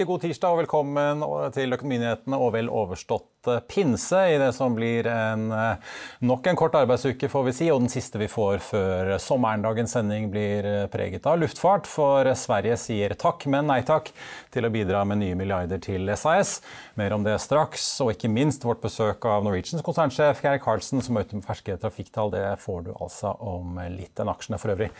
riktig 0.00 0.14
god 0.14 0.22
tirsdag 0.24 0.54
og 0.54 0.58
velkommen 0.62 1.22
til 1.52 1.76
Økonominyhetene 1.76 2.36
og 2.40 2.54
vel 2.54 2.70
overstått 2.72 3.48
eh, 3.52 3.58
pinse 3.68 4.16
i 4.32 4.38
det 4.40 4.48
som 4.56 4.72
blir 4.72 5.04
en, 5.04 5.42
eh, 5.52 5.96
nok 6.24 6.46
en 6.48 6.56
kort 6.56 6.78
arbeidsuke, 6.78 7.28
får 7.28 7.44
vi 7.44 7.52
si, 7.52 7.66
og 7.68 7.82
den 7.82 7.92
siste 7.92 8.16
vi 8.16 8.28
får 8.32 8.62
før 8.64 9.10
sommeren. 9.20 9.60
Dagens 9.60 9.92
sending 9.92 10.30
blir 10.32 10.64
eh, 10.64 10.86
preget 10.88 11.28
av 11.28 11.36
luftfart, 11.42 11.84
for 11.84 12.24
Sverige 12.32 12.78
sier 12.80 13.12
takk, 13.12 13.44
men 13.52 13.68
nei 13.68 13.82
takk 13.84 14.08
til 14.54 14.64
å 14.64 14.72
bidra 14.72 15.02
med 15.04 15.20
nye 15.20 15.36
milliarder 15.36 15.82
til 15.84 16.08
SAS. 16.16 16.62
Mer 16.96 17.12
om 17.12 17.26
det 17.26 17.36
straks, 17.44 17.84
og 18.00 18.14
ikke 18.14 18.32
minst 18.32 18.64
vårt 18.64 18.80
besøk 18.80 19.28
av 19.28 19.44
Norwegians 19.44 19.84
konsernsjef 19.84 20.40
Geir 20.40 20.64
Karlsen, 20.64 21.04
som 21.04 21.20
er 21.20 21.28
ute 21.28 21.36
med 21.36 21.44
ferske 21.44 21.76
trafikktall. 21.76 22.32
Det 22.32 22.46
får 22.64 22.88
du 22.88 22.94
altså 22.96 23.36
om 23.36 23.76
litt. 23.92 24.16
enn 24.16 24.32
aksjen 24.32 24.56
er 24.56 24.64
for 24.64 24.72
øvrig 24.72 24.94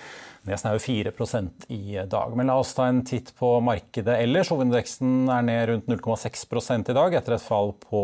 ned 0.49 0.77
jo 0.77 0.81
4% 0.81 1.67
i 1.69 1.99
dag. 2.09 2.37
Men 2.37 2.49
la 2.49 2.57
oss 2.61 2.73
ta 2.75 2.87
en 2.89 3.03
titt 3.05 3.33
på 3.37 3.53
markedet 3.65 4.17
ellers. 4.23 4.49
Hovedindeksen 4.53 5.29
er 5.29 5.45
ned 5.45 5.67
rundt 5.69 5.91
0,6 5.91 6.91
i 6.91 6.97
dag, 6.97 7.15
etter 7.15 7.37
et 7.37 7.45
fall 7.45 7.75
på 7.83 8.03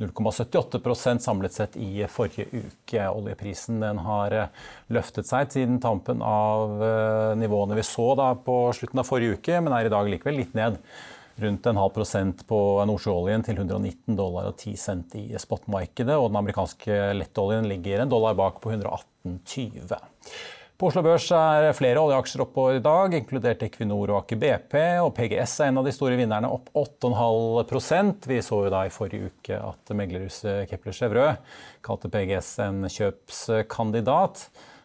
0,78% 0.00 1.24
samlet 1.24 1.52
sett 1.52 1.76
i 1.76 2.06
forrige 2.08 2.48
uke. 2.52 3.04
Oljeprisen 3.10 3.84
har 4.06 4.38
løftet 4.88 5.28
seg 5.28 5.52
siden 5.52 5.78
tampen 5.84 6.24
av 6.24 6.82
eh, 6.82 7.36
nivåene 7.38 7.76
vi 7.78 7.86
så 7.86 8.14
på 8.44 8.58
slutten 8.74 9.04
av 9.04 9.08
forrige 9.08 9.38
uke, 9.38 9.60
men 9.60 9.76
er 9.76 9.88
i 9.88 9.92
dag 9.92 10.08
likevel 10.08 10.40
litt 10.40 10.56
ned 10.56 10.80
rundt 11.38 11.66
en 11.70 11.78
halv 11.78 11.92
prosent 11.94 12.40
på 12.48 12.58
nordsjøoljen 12.88 13.44
til 13.46 13.60
119 13.60 14.16
dollar 14.18 14.48
og 14.50 14.56
10 14.58 14.78
cent 14.80 15.14
i 15.20 15.28
spotmarkedet. 15.38 16.16
Og 16.16 16.32
den 16.32 16.40
amerikanske 16.40 16.96
lettoljen 17.14 17.68
ligger 17.70 18.02
en 18.02 18.10
dollar 18.10 18.34
bak 18.38 18.58
på 18.64 18.72
118,20. 18.74 20.00
På 20.78 20.92
Oslo 20.92 21.00
Børs 21.02 21.24
er 21.34 21.72
flere 21.74 21.98
oljeaksjer 21.98 22.44
oppover 22.44 22.76
i 22.78 22.82
dag, 22.84 23.10
inkludert 23.18 23.64
Equinor 23.66 24.12
og 24.12 24.20
Aker 24.20 24.38
BP. 24.38 24.76
Og 25.02 25.08
PGS 25.16 25.56
er 25.64 25.72
en 25.72 25.80
av 25.80 25.88
de 25.88 25.90
store 25.90 26.14
vinnerne, 26.14 26.46
opp 26.54 26.70
8,5% 27.02 28.28
Vi 28.30 28.38
så 28.46 28.60
jo 28.62 28.70
da 28.70 28.84
i 28.86 28.92
forrige 28.94 29.32
uke 29.32 29.58
at 29.58 29.90
meglerhuset 29.98 30.70
Kepler 30.70 30.94
Chevrø 30.94 31.24
kalte 31.82 32.12
PGS 32.14 32.52
en 32.68 32.86
kjøpskandidat. 32.94 34.44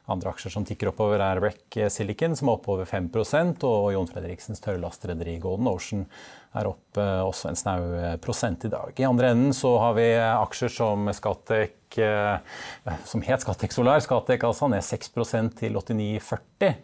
Andre 0.09 0.33
aksjer 0.33 0.55
som 0.55 0.65
tikker 0.65 0.89
oppover, 0.89 1.21
er 1.21 1.43
Rec 1.45 1.77
Silicon, 1.93 2.33
som 2.41 2.49
er 2.49 2.57
oppover 2.57 2.89
5% 2.89 3.61
og 3.69 3.91
Jon 3.93 4.09
Fredriksens 4.09 4.65
tørrlastrederi 4.65 5.37
Golden 5.45 5.69
Ocean 5.69 6.07
er 6.53 6.69
opp 6.69 6.99
eh, 7.01 7.21
også 7.23 7.49
en 7.49 7.57
snau 7.57 7.79
eh, 7.97 8.15
prosent 8.21 8.65
i 8.67 8.71
dag. 8.71 8.93
I 8.97 9.07
andre 9.07 9.33
enden 9.33 9.55
så 9.57 9.73
har 9.81 9.95
vi 9.97 10.07
aksjer 10.17 10.73
som 10.73 11.09
Skattek, 11.15 11.97
eh, 11.97 12.93
som 13.09 13.25
het 13.25 13.45
Skattek 13.45 13.73
Solar. 13.73 14.03
Skattek 14.03 14.45
altså 14.47 14.69
ned 14.71 14.85
6% 14.85 15.57
til 15.63 15.79
89,40. 15.79 16.75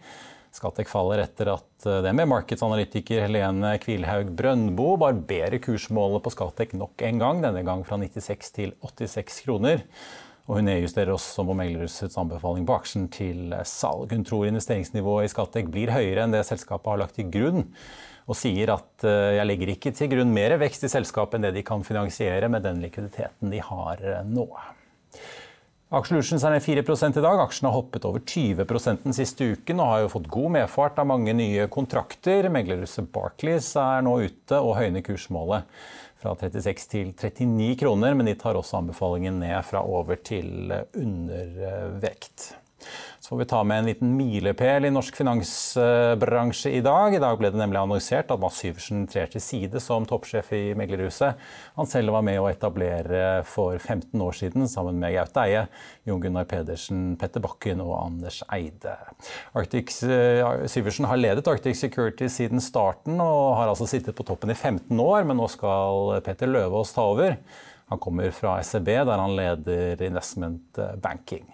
Skattek 0.59 0.89
faller 0.89 1.21
etter 1.21 1.51
at 1.53 1.85
det 2.03 2.11
med 2.17 2.25
markedsanalytiker 2.31 3.21
Helene 3.27 3.75
Kvilhaug 3.83 4.31
Brøndbo 4.33 4.95
barberer 4.97 5.61
kursmålet 5.61 6.23
på 6.25 6.33
Skattek 6.33 6.73
nok 6.73 7.05
en 7.05 7.21
gang, 7.21 7.43
denne 7.45 7.61
gang 7.67 7.85
fra 7.85 7.99
96 8.01 8.49
til 8.55 8.73
86 8.81 9.43
kroner. 9.45 9.85
Og 10.49 10.57
hun 10.57 10.65
nedjusterer 10.65 11.13
også 11.13 11.45
på 11.45 11.53
meglerhusets 11.53 12.17
anbefaling 12.17 12.65
på 12.65 12.79
aksjen 12.79 13.05
til 13.13 13.53
salg. 13.69 14.09
Hun 14.09 14.25
tror 14.25 14.49
investeringsnivået 14.49 15.27
i 15.27 15.33
Skattek 15.35 15.69
blir 15.69 15.93
høyere 15.93 16.25
enn 16.25 16.33
det 16.33 16.41
selskapet 16.49 16.89
har 16.89 17.03
lagt 17.03 17.19
til 17.19 17.29
grunn 17.29 17.67
og 18.29 18.37
sier 18.37 18.69
at 18.75 19.05
eh, 19.07 19.35
jeg 19.39 19.49
legger 19.49 19.73
ikke 19.73 19.93
til 19.97 20.11
grunn 20.11 20.33
mer 20.35 20.53
vekst 20.61 20.85
i 20.85 20.91
selskapet 20.91 21.39
enn 21.39 21.47
det 21.47 21.55
de 21.57 21.65
kan 21.65 21.85
finansiere 21.85 22.49
med 22.51 22.65
den 22.65 22.81
likviditeten 22.83 23.53
de 23.53 23.61
har 23.65 24.03
eh, 24.05 24.25
nå. 24.27 24.45
Aksjelutions 25.89 26.43
er 26.45 26.53
ned 26.53 26.61
4 26.61 26.83
i 26.85 27.21
dag. 27.25 27.39
Aksjen 27.41 27.65
har 27.65 27.73
hoppet 27.73 28.03
over 28.05 28.21
20 28.21 28.67
den 29.01 29.15
siste 29.17 29.47
uken 29.55 29.79
og 29.81 29.89
har 29.89 30.03
jo 30.03 30.11
fått 30.13 30.29
god 30.29 30.53
medfart 30.59 31.01
av 31.01 31.09
mange 31.09 31.33
nye 31.33 31.65
kontrakter. 31.73 32.45
Meglerhuset 32.53 33.09
Barclays 33.09 33.71
er 33.73 34.05
nå 34.05 34.19
ute 34.21 34.61
og 34.61 34.77
høyner 34.77 35.01
kursmålet 35.01 35.65
fra 36.21 36.35
36 36.37 36.85
til 36.93 37.09
39 37.17 37.79
kroner, 37.81 38.13
men 38.13 38.29
de 38.29 38.37
tar 38.37 38.59
også 38.59 38.83
anbefalingen 38.83 39.41
ned 39.41 39.57
fra 39.65 39.81
over 39.81 40.19
til 40.21 40.69
undervekt. 40.93 42.51
Får 43.29 43.37
vi 43.37 43.45
ta 43.45 43.63
med 43.63 43.79
en 43.79 43.85
liten 43.85 44.13
milepæl 44.17 44.87
i 44.87 44.89
norsk 44.89 45.19
finansbransje 45.19 46.71
i 46.73 46.79
dag. 46.81 47.13
I 47.13 47.19
dag 47.21 47.35
ble 47.37 47.51
det 47.53 47.59
nemlig 47.61 47.77
annonsert 47.77 48.31
at 48.33 48.41
Mads 48.41 48.57
Syversen 48.57 49.03
trer 49.05 49.29
til 49.29 49.43
side 49.45 49.81
som 49.85 50.07
toppsjef 50.09 50.49
i 50.57 50.61
meglerhuset. 50.73 51.37
Han 51.75 51.89
selv 51.91 52.15
var 52.15 52.25
med 52.25 52.39
å 52.41 52.47
etablere 52.49 53.43
for 53.45 53.77
15 53.77 54.23
år 54.25 54.33
siden 54.39 54.65
sammen 54.71 54.97
med 54.97 55.13
Gaute 55.13 55.43
Eie, 55.43 55.61
Jon 56.09 56.23
Gunnar 56.23 56.49
Pedersen, 56.49 57.03
Petter 57.21 57.45
Bakken 57.45 57.85
og 57.85 57.93
Anders 57.99 58.41
Eide. 58.49 58.95
Arctic, 59.53 59.93
eh, 60.09 60.65
Syversen 60.65 61.05
har 61.05 61.21
ledet 61.21 61.53
Arctic 61.53 61.77
Security 61.77 62.31
siden 62.33 62.57
starten 62.65 63.21
og 63.21 63.59
har 63.59 63.69
altså 63.69 63.85
sittet 63.93 64.17
på 64.17 64.25
toppen 64.25 64.49
i 64.49 64.57
15 64.57 64.89
år, 65.05 65.21
men 65.21 65.37
nå 65.37 65.45
skal 65.53 66.17
Petter 66.25 66.49
Løvaas 66.49 66.97
ta 66.97 67.05
over. 67.13 67.37
Han 67.93 68.01
kommer 68.01 68.33
fra 68.33 68.57
SEB, 68.65 68.89
der 69.05 69.21
han 69.21 69.37
leder 69.37 70.01
investment 70.01 70.81
banking. 70.97 71.45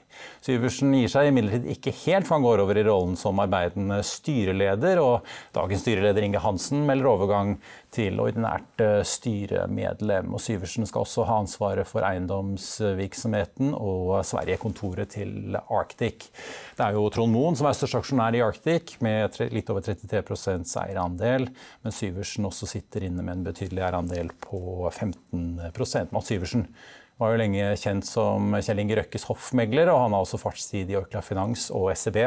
Syversen 0.45 0.93
gir 0.93 1.09
seg 1.09 1.31
imidlertid 1.31 1.71
ikke 1.73 1.93
helt, 2.03 2.27
for 2.27 2.37
han 2.37 2.45
går 2.45 2.61
over 2.61 2.77
i 2.77 2.83
rollen 2.85 3.15
som 3.17 3.39
arbeidende 3.41 4.01
styreleder. 4.05 5.01
Og 5.01 5.25
dagens 5.55 5.81
styreleder 5.85 6.25
Inge 6.27 6.41
Hansen 6.43 6.83
melder 6.85 7.09
overgang 7.09 7.55
til 7.95 8.19
ordinært 8.21 8.83
eh, 8.83 8.99
styremedlem. 9.07 10.33
Og 10.35 10.43
Syversen 10.43 10.85
skal 10.89 11.05
også 11.05 11.25
ha 11.29 11.39
ansvaret 11.41 11.89
for 11.89 12.05
eiendomsvirksomheten 12.05 13.73
og 13.77 14.19
Sverige-kontoret 14.27 15.15
til 15.15 15.57
Arctic. 15.63 16.29
Det 16.75 16.85
er 16.85 16.97
jo 16.97 17.07
Trond 17.13 17.33
Moen 17.33 17.57
som 17.57 17.69
er 17.69 17.77
største 17.77 18.03
aksjonær 18.03 18.37
i 18.37 18.43
Arctic, 18.45 18.97
med 19.05 19.39
litt 19.53 19.71
over 19.73 19.85
33% 19.85 20.75
eierandel. 20.83 21.49
Men 21.85 21.95
Syversen 21.95 22.45
også 22.49 22.69
sitter 22.69 23.07
inne 23.07 23.25
med 23.25 23.39
en 23.39 23.47
betydelig 23.47 23.81
eierandel 23.81 24.29
på 24.43 24.91
15% 24.91 26.13
Mats 26.13 26.29
Syversen 26.29 26.67
var 27.21 27.31
jo 27.31 27.39
lenge 27.39 27.67
kjent 27.79 28.03
som 28.07 28.51
Kjell 28.59 28.81
Inge 28.83 28.97
Røkkes 28.99 29.23
hoffmegler, 29.29 29.87
og 29.91 30.01
han 30.01 30.15
har 30.15 30.25
også 30.25 30.39
fartstid 30.41 30.89
i 30.91 30.97
Orkla 30.99 31.21
Finans 31.23 31.69
og 31.71 31.87
SEB 31.95 32.19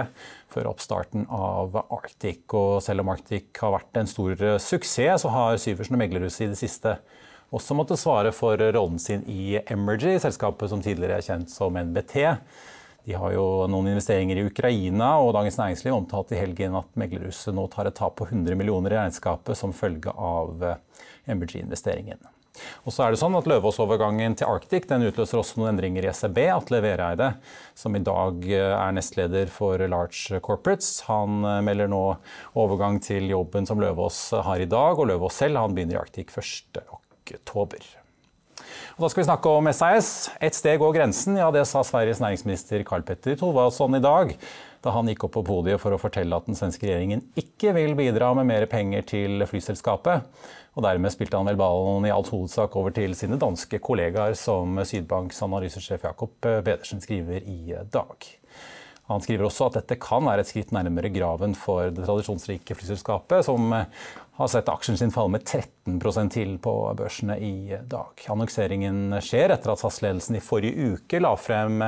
før 0.49 0.71
oppstarten 0.71 1.27
av 1.29 1.77
Arctic. 1.85 2.47
Og 2.57 2.81
selv 2.85 3.05
om 3.05 3.13
Arctic 3.13 3.53
har 3.61 3.75
vært 3.77 4.01
en 4.01 4.09
stor 4.09 4.47
suksess, 4.65 5.27
så 5.27 5.33
har 5.35 5.61
Syversen 5.61 5.99
og 5.99 6.03
meglerhuset 6.05 6.47
i 6.47 6.53
det 6.55 6.61
siste 6.61 6.97
også 7.53 7.77
måttet 7.77 8.01
svare 8.01 8.33
for 8.37 8.61
rollen 8.61 8.99
sin 9.01 9.23
i 9.29 9.59
Emergy, 9.61 10.19
selskapet 10.21 10.73
som 10.73 10.83
tidligere 10.85 11.21
er 11.21 11.25
kjent 11.25 11.53
som 11.53 11.77
NBT. 11.77 12.17
De 13.09 13.17
har 13.17 13.33
jo 13.33 13.45
noen 13.73 13.93
investeringer 13.95 14.41
i 14.41 14.47
Ukraina, 14.49 15.15
og 15.21 15.35
Dagens 15.37 15.57
Næringsliv 15.61 15.97
omtalte 15.97 16.37
i 16.37 16.41
helgen 16.41 16.77
at 16.77 16.91
meglerhuset 17.01 17.57
nå 17.57 17.65
tar 17.73 17.89
et 17.89 17.97
tap 17.97 18.19
på 18.21 18.29
100 18.29 18.57
millioner 18.57 18.97
i 18.97 19.01
regnskapet 19.01 19.57
som 19.57 19.77
følge 19.77 20.13
av 20.13 20.61
Emergy-investeringen. 21.29 22.21
Og 22.85 22.95
så 22.95 23.05
er 23.05 23.15
det 23.15 23.21
sånn 23.21 23.37
at 23.39 23.49
Løvaas-overgangen 23.51 24.39
til 24.39 24.51
Arctic 24.51 24.89
den 24.91 25.07
utløser 25.09 25.43
også 25.43 25.61
noen 25.61 25.73
endringer 25.75 26.07
i 26.07 26.13
SEB. 26.15 26.41
Atle 26.55 26.83
Vereide, 26.85 27.33
som 27.79 27.97
i 27.97 28.03
dag 28.05 28.49
eh, 28.49 28.73
er 28.73 28.97
nestleder 28.97 29.53
for 29.53 29.83
Large 29.85 30.43
Corporates, 30.45 31.05
han 31.11 31.43
eh, 31.45 31.61
melder 31.67 31.91
nå 31.93 32.03
overgang 32.59 33.01
til 33.05 33.31
jobben 33.31 33.69
som 33.69 33.83
Løvaas 33.83 34.21
har 34.49 34.63
i 34.63 34.71
dag. 34.71 34.99
Og 34.99 35.11
Løvaas 35.13 35.43
selv 35.45 35.63
han 35.63 35.77
begynner 35.77 35.99
i 35.99 36.03
Arctic 36.07 36.35
1. 36.35 37.98
Og 38.99 39.05
da 39.05 39.13
skal 39.13 39.23
vi 39.23 39.29
snakke 39.29 39.51
om 39.55 39.69
SAS. 39.71 40.09
Ett 40.43 40.57
steg 40.59 40.81
går 40.83 40.97
grensen, 40.97 41.37
ja 41.39 41.53
det 41.55 41.61
sa 41.71 41.85
Sveriges 41.87 42.19
næringsminister 42.19 42.83
Karl 42.83 43.05
Petter 43.07 43.37
Thorvaldsson 43.39 43.95
i 43.95 44.01
dag. 44.03 44.33
Da 44.83 44.91
han 44.91 45.07
gikk 45.07 45.29
opp 45.29 45.37
på 45.37 45.45
podiet 45.47 45.79
for 45.79 45.95
å 45.95 46.01
fortelle 46.03 46.35
at 46.35 46.49
den 46.51 46.59
svenske 46.59 46.89
regjeringen 46.89 47.23
ikke 47.39 47.77
vil 47.77 47.95
bidra 47.95 48.33
med 48.35 48.49
mer 48.51 48.67
penger 48.67 49.07
til 49.07 49.47
flyselskapet. 49.47 50.27
Og 50.75 50.83
dermed 50.83 51.15
spilte 51.15 51.39
han 51.39 51.47
vel 51.47 51.61
ballen 51.61 52.09
i 52.09 52.11
all 52.11 52.27
hovedsak 52.27 52.75
over 52.81 52.97
til 52.97 53.15
sine 53.15 53.39
danske 53.39 53.79
kollegaer, 53.79 54.35
som 54.35 54.83
Sydbanks 54.83 55.39
analysesjef 55.47 56.03
Jakob 56.11 56.35
Pedersen 56.43 56.99
skriver 57.05 57.47
i 57.47 57.79
dag. 57.95 58.31
Han 59.09 59.23
skriver 59.25 59.47
også 59.47 59.71
at 59.71 59.79
dette 59.79 59.97
kan 60.03 60.27
være 60.27 60.43
et 60.43 60.51
skritt 60.51 60.75
nærmere 60.75 61.15
graven 61.15 61.55
for 61.57 61.95
det 61.95 62.03
tradisjonsrike 62.03 62.75
flyselskapet, 62.77 63.47
som 63.47 63.71
har 64.39 64.49
sett 64.51 64.69
aksjen 64.71 64.99
sin 64.99 65.11
falle 65.11 65.35
med 65.35 65.43
13% 65.43 66.31
til 66.31 66.55
på 66.63 66.73
børsene 66.99 67.35
i 67.43 67.75
dag. 67.91 68.15
Annonseringen 68.31 69.19
skjer 69.25 69.51
etter 69.55 69.73
at 69.73 69.83
SAS-ledelsen 69.83 70.39
i 70.39 70.43
forrige 70.45 70.95
uke 70.95 71.19
la 71.19 71.33
frem 71.39 71.83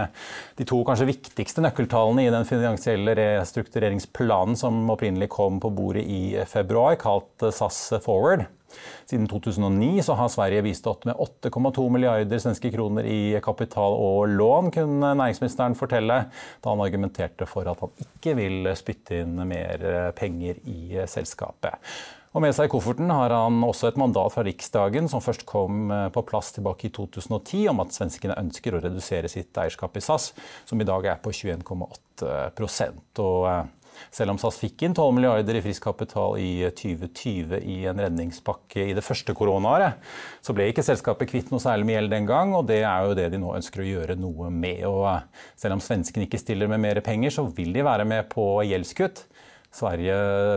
de 0.59 0.67
to 0.67 0.81
kanskje 0.87 1.13
viktigste 1.13 1.63
nøkkeltallene 1.63 2.27
i 2.27 2.33
den 2.35 2.49
finansielle 2.49 3.15
restruktureringsplanen 3.19 4.59
som 4.59 4.83
opprinnelig 4.91 5.31
kom 5.31 5.63
på 5.63 5.71
bordet 5.71 6.03
i 6.11 6.41
februar, 6.51 6.99
kalt 6.99 7.51
SAS 7.55 7.85
Forward. 8.03 8.49
Siden 9.07 9.27
2009 9.31 10.03
så 10.07 10.15
har 10.19 10.31
Sverige 10.31 10.63
bistått 10.63 11.07
med 11.07 11.19
8,2 11.19 11.87
milliarder 11.91 12.39
svenske 12.39 12.71
kroner 12.75 13.07
i 13.07 13.39
kapital 13.43 13.97
og 13.99 14.31
lån, 14.31 14.71
kunne 14.75 15.15
næringsministeren 15.19 15.75
fortelle, 15.79 16.23
da 16.63 16.71
han 16.71 16.83
argumenterte 16.83 17.47
for 17.51 17.67
at 17.71 17.83
han 17.83 18.07
ikke 18.07 18.37
vil 18.39 18.71
spytte 18.79 19.23
inn 19.23 19.39
mer 19.51 19.83
penger 20.19 20.63
i 20.71 21.03
selskapet. 21.11 21.79
Og 22.31 22.45
Med 22.45 22.55
seg 22.55 22.69
i 22.69 22.71
kofferten 22.71 23.11
har 23.11 23.33
han 23.35 23.57
også 23.67 23.89
et 23.89 23.97
mandat 23.99 24.31
fra 24.31 24.45
Riksdagen, 24.47 25.09
som 25.11 25.23
først 25.25 25.43
kom 25.49 25.91
på 26.15 26.23
plass 26.29 26.53
tilbake 26.55 26.87
i 26.87 26.93
2010, 26.95 27.65
om 27.73 27.83
at 27.83 27.97
svenskene 27.97 28.39
ønsker 28.39 28.77
å 28.77 28.83
redusere 28.85 29.27
sitt 29.33 29.51
eierskap 29.59 29.99
i 29.99 30.05
SAS, 30.05 30.31
som 30.69 30.79
i 30.79 30.87
dag 30.87 31.11
er 31.11 31.19
på 31.25 31.35
21,8% 31.35 33.23
og 33.25 33.51
selv 34.15 34.33
om 34.33 34.39
SAS 34.41 34.59
fikk 34.61 34.85
inn 34.87 34.95
12 34.95 35.15
milliarder 35.17 35.59
i 35.59 35.63
frisk 35.65 35.85
kapital 35.85 36.37
i 36.41 36.63
2020 36.77 37.59
i 37.61 37.79
en 37.91 38.01
redningspakke 38.01 38.87
i 38.89 38.95
det 38.97 39.05
første 39.05 39.35
koronaåret, 39.37 39.99
så 40.41 40.55
ble 40.57 40.71
ikke 40.71 40.85
selskapet 40.87 41.31
kvitt 41.31 41.53
noe 41.53 41.63
særlig 41.63 41.89
med 41.89 41.99
gjeld 41.99 42.15
den 42.15 42.31
gang, 42.31 42.55
og 42.57 42.67
det 42.71 42.81
er 42.85 43.07
jo 43.07 43.17
det 43.19 43.29
de 43.35 43.43
nå 43.43 43.53
ønsker 43.59 43.83
å 43.83 43.89
gjøre 43.89 44.19
noe 44.21 44.51
med. 44.55 44.87
Og 44.89 45.11
selv 45.61 45.77
om 45.77 45.85
svenskene 45.85 46.29
ikke 46.29 46.41
stiller 46.41 46.71
med 46.71 46.83
mer 46.83 47.03
penger, 47.05 47.35
så 47.35 47.47
vil 47.57 47.75
de 47.77 47.87
være 47.87 48.07
med 48.09 48.31
på 48.33 48.47
gjeldskutt. 48.71 49.27
Sverige 49.71 50.15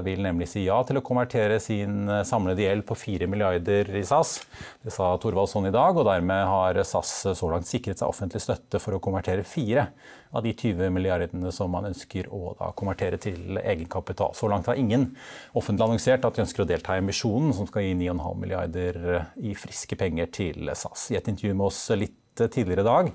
vil 0.07 0.23
nemlig 0.25 0.47
si 0.49 0.63
ja 0.65 0.79
til 0.87 0.97
å 0.97 1.03
konvertere 1.05 1.59
sin 1.61 2.07
samlede 2.25 2.63
gjeld 2.65 2.85
på 2.89 2.95
4 2.97 3.27
milliarder 3.29 3.91
i 3.93 4.01
SAS. 4.07 4.39
Det 4.81 4.93
sa 4.93 5.11
Thorvaldsson 5.21 5.69
i 5.69 5.73
dag, 5.73 5.93
og 5.93 6.07
dermed 6.07 6.47
har 6.49 6.79
SAS 6.81 7.11
så 7.37 7.49
langt 7.51 7.69
sikret 7.69 8.01
seg 8.01 8.09
offentlig 8.09 8.41
støtte 8.41 8.81
for 8.81 8.97
å 8.97 9.01
konvertere 9.03 9.45
fire 9.45 9.85
av 10.33 10.41
de 10.41 10.55
20 10.57 10.89
milliardene 10.95 11.51
som 11.53 11.69
man 11.69 11.91
ønsker 11.91 12.31
å 12.33 12.55
konvertere 12.79 13.21
til 13.21 13.61
egenkapital. 13.61 14.33
Så 14.33 14.49
langt 14.49 14.71
har 14.71 14.81
ingen 14.81 15.11
offentlig 15.53 15.85
annonsert 15.85 16.25
at 16.25 16.33
de 16.33 16.45
ønsker 16.47 16.65
å 16.65 16.69
delta 16.73 16.97
i 16.97 17.03
emisjonen, 17.03 17.53
som 17.53 17.69
skal 17.69 17.85
gi 17.85 17.93
9,5 18.01 18.41
milliarder 18.41 18.99
i 19.45 19.53
friske 19.53 19.99
penger 19.99 20.33
til 20.33 20.73
SAS. 20.73 21.11
I 21.13 21.21
et 21.21 21.29
intervju 21.29 21.53
med 21.53 21.69
oss 21.69 21.85
litt 21.93 22.17
tidligere 22.49 22.81
i 22.81 22.89
dag 22.89 23.13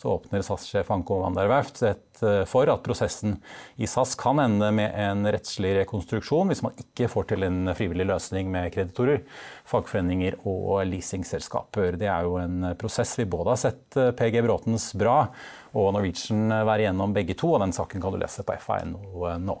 så 0.00 0.14
åpner 0.14 0.40
SAS-sjef 0.42 0.90
Anko 0.90 1.18
van 1.20 1.34
der 1.36 1.48
Werft 1.50 1.82
eh, 1.84 2.44
for 2.48 2.70
at 2.72 2.80
prosessen 2.86 3.34
i 3.76 3.88
SAS 3.90 4.14
kan 4.20 4.40
ende 4.40 4.70
med 4.72 4.94
en 4.96 5.28
rettslig 5.28 5.74
rekonstruksjon 5.82 6.48
hvis 6.48 6.62
man 6.64 6.78
ikke 6.80 7.08
får 7.12 7.26
til 7.32 7.44
en 7.44 7.68
frivillig 7.76 8.06
løsning 8.08 8.48
med 8.52 8.70
kreditorer, 8.72 9.20
fagforeninger 9.68 10.38
og 10.48 10.86
leasingselskaper. 10.88 11.98
Det 12.00 12.08
er 12.08 12.24
jo 12.24 12.38
en 12.40 12.70
prosess 12.80 13.12
vi 13.20 13.28
både 13.28 13.52
har 13.52 13.60
sett 13.66 14.00
eh, 14.00 14.14
PG 14.16 14.40
Bråtens 14.46 14.88
Bra 14.96 15.18
og 15.76 15.92
Norwegian 15.94 16.48
være 16.48 16.86
igjennom 16.86 17.12
begge 17.14 17.36
to, 17.36 17.52
og 17.52 17.60
den 17.66 17.76
saken 17.76 18.00
kan 18.00 18.16
du 18.16 18.22
lese 18.22 18.46
på 18.46 18.56
FA.no 18.64 19.36
nå. 19.36 19.60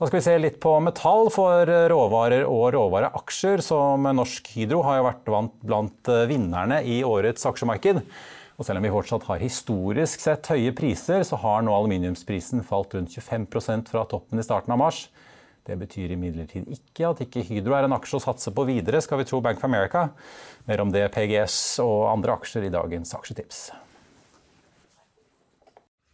Da 0.00 0.06
skal 0.08 0.16
vi 0.16 0.24
se 0.24 0.34
litt 0.40 0.54
på 0.64 0.70
metall 0.80 1.26
for 1.28 1.68
råvarer 1.68 2.46
og 2.48 2.70
råvareaksjer, 2.72 3.60
som 3.60 4.06
Norsk 4.16 4.46
Hydro 4.54 4.78
har 4.86 5.02
vært 5.04 5.26
blant 5.28 6.08
vinnerne 6.30 6.78
i 6.88 7.02
årets 7.04 7.44
aksjemarked. 7.50 8.00
Og 8.56 8.64
selv 8.64 8.80
om 8.80 8.86
vi 8.86 8.92
fortsatt 8.94 9.26
har 9.28 9.44
historisk 9.44 10.24
sett 10.24 10.48
høye 10.48 10.72
priser, 10.72 11.20
så 11.28 11.36
har 11.42 11.60
nå 11.66 11.74
aluminiumsprisen 11.76 12.64
falt 12.64 12.96
rundt 12.96 13.12
25% 13.12 13.92
fra 13.92 14.06
toppen 14.08 14.40
i 14.40 14.46
starten 14.46 14.72
av 14.72 14.80
mars. 14.80 15.02
Det 15.68 15.76
betyr 15.76 16.16
imidlertid 16.16 16.72
ikke 16.78 17.12
at 17.12 17.20
ikke 17.26 17.44
Hydro 17.50 17.76
er 17.76 17.84
en 17.84 17.98
aksje 17.98 18.22
å 18.22 18.24
satse 18.24 18.56
på 18.56 18.64
videre, 18.72 19.04
skal 19.04 19.20
vi 19.20 19.28
tro 19.28 19.44
Bank 19.44 19.60
of 19.60 19.68
America. 19.68 20.06
Mer 20.64 20.80
om 20.80 20.96
det, 20.96 21.04
PGS 21.12 21.76
og 21.84 22.08
andre 22.14 22.40
aksjer 22.40 22.70
i 22.70 22.72
dagens 22.72 23.12
aksjetips. 23.20 23.66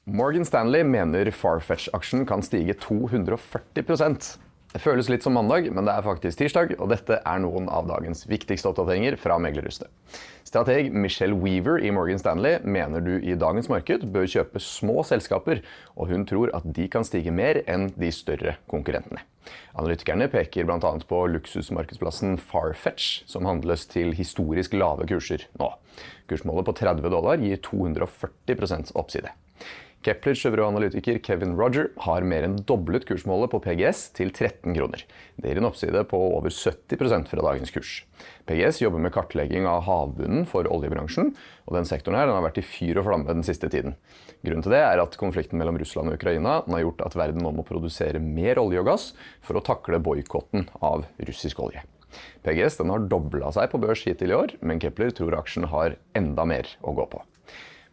Morgan 0.06 0.44
Stanley 0.46 0.84
mener 0.86 1.32
Farfetch-aksjen 1.34 2.20
kan 2.30 2.42
stige 2.46 2.76
240% 2.78 4.26
Det 4.70 4.78
føles 4.78 5.08
litt 5.10 5.24
som 5.24 5.34
mandag, 5.34 5.64
men 5.74 5.88
det 5.88 5.94
er 5.96 6.04
faktisk 6.06 6.38
tirsdag, 6.38 6.74
og 6.78 6.92
dette 6.92 7.16
er 7.18 7.40
noen 7.42 7.66
av 7.66 7.88
dagens 7.88 8.22
viktigste 8.30 8.68
oppdateringer 8.70 9.16
fra 9.18 9.34
meglerhuset. 9.42 9.88
Strateg 10.46 10.92
Michelle 10.94 11.34
Weaver 11.34 11.82
i 11.82 11.90
Morgan 11.90 12.20
Stanley 12.22 12.60
mener 12.62 13.02
du 13.02 13.16
i 13.18 13.34
dagens 13.34 13.66
marked 13.72 14.04
bør 14.14 14.28
kjøpe 14.30 14.62
små 14.62 15.02
selskaper, 15.08 15.64
og 15.98 16.12
hun 16.12 16.26
tror 16.28 16.52
at 16.54 16.68
de 16.76 16.86
kan 16.92 17.06
stige 17.08 17.34
mer 17.34 17.58
enn 17.66 17.88
de 17.96 18.12
større 18.14 18.54
konkurrentene. 18.70 19.24
Analytikerne 19.74 20.28
peker 20.30 20.68
bl.a. 20.68 20.92
på 21.08 21.22
luksusmarkedsplassen 21.32 22.38
Farfetch, 22.38 23.24
som 23.26 23.48
handles 23.50 23.88
til 23.90 24.14
historisk 24.14 24.78
lave 24.78 25.08
kurser 25.10 25.48
nå. 25.58 25.72
Kursmålet 26.30 26.70
på 26.70 26.76
30 26.84 27.10
dollar 27.10 27.42
gir 27.42 27.58
240% 27.66 28.94
oppside. 28.94 29.34
Keplers 30.06 30.38
Chevrolet-analytiker 30.38 31.18
Kevin 31.18 31.56
Roger 31.58 31.88
har 32.04 32.22
mer 32.22 32.44
enn 32.46 32.60
doblet 32.68 33.02
kursmålet 33.08 33.50
på 33.50 33.58
PGS 33.64 34.04
til 34.14 34.28
13 34.30 34.76
kroner. 34.76 35.02
Det 35.34 35.50
gir 35.50 35.58
en 35.58 35.66
oppside 35.66 36.04
på 36.06 36.20
over 36.36 36.54
70% 36.54 37.26
fra 37.26 37.42
dagens 37.48 37.74
kurs. 37.74 37.96
PGS 38.46 38.78
jobber 38.84 39.02
med 39.02 39.10
kartlegging 39.16 39.66
av 39.66 39.82
havbunnen 39.88 40.46
for 40.46 40.70
oljebransjen, 40.70 41.34
og 41.66 41.74
den 41.74 41.90
sektoren 41.90 42.20
her 42.20 42.30
har 42.30 42.46
vært 42.46 42.62
i 42.62 42.66
fyr 42.68 43.02
og 43.02 43.08
flamme 43.08 43.34
den 43.34 43.42
siste 43.50 43.66
tiden. 43.72 43.98
Grunnen 44.46 44.62
til 44.62 44.76
det 44.76 44.84
er 44.86 45.02
at 45.02 45.18
konflikten 45.18 45.58
mellom 45.58 45.82
Russland 45.82 46.14
og 46.14 46.20
Ukraina 46.20 46.60
har 46.62 46.86
gjort 46.86 47.02
at 47.08 47.18
verden 47.18 47.42
nå 47.42 47.56
må 47.58 47.66
produsere 47.66 48.22
mer 48.22 48.62
olje 48.62 48.86
og 48.86 48.92
gass 48.92 49.10
for 49.42 49.58
å 49.58 49.66
takle 49.74 49.98
boikotten 49.98 50.68
av 50.86 51.08
russisk 51.18 51.66
olje. 51.66 51.82
PGS 52.46 52.78
har 52.78 53.10
dobla 53.10 53.50
seg 53.50 53.74
på 53.74 53.82
børs 53.82 54.06
hittil 54.06 54.30
i 54.30 54.38
år, 54.38 54.60
men 54.62 54.78
Kepler 54.78 55.10
tror 55.10 55.42
aksjen 55.42 55.66
har 55.74 55.98
enda 56.14 56.46
mer 56.46 56.70
å 56.86 56.94
gå 56.94 57.10
på. 57.10 57.26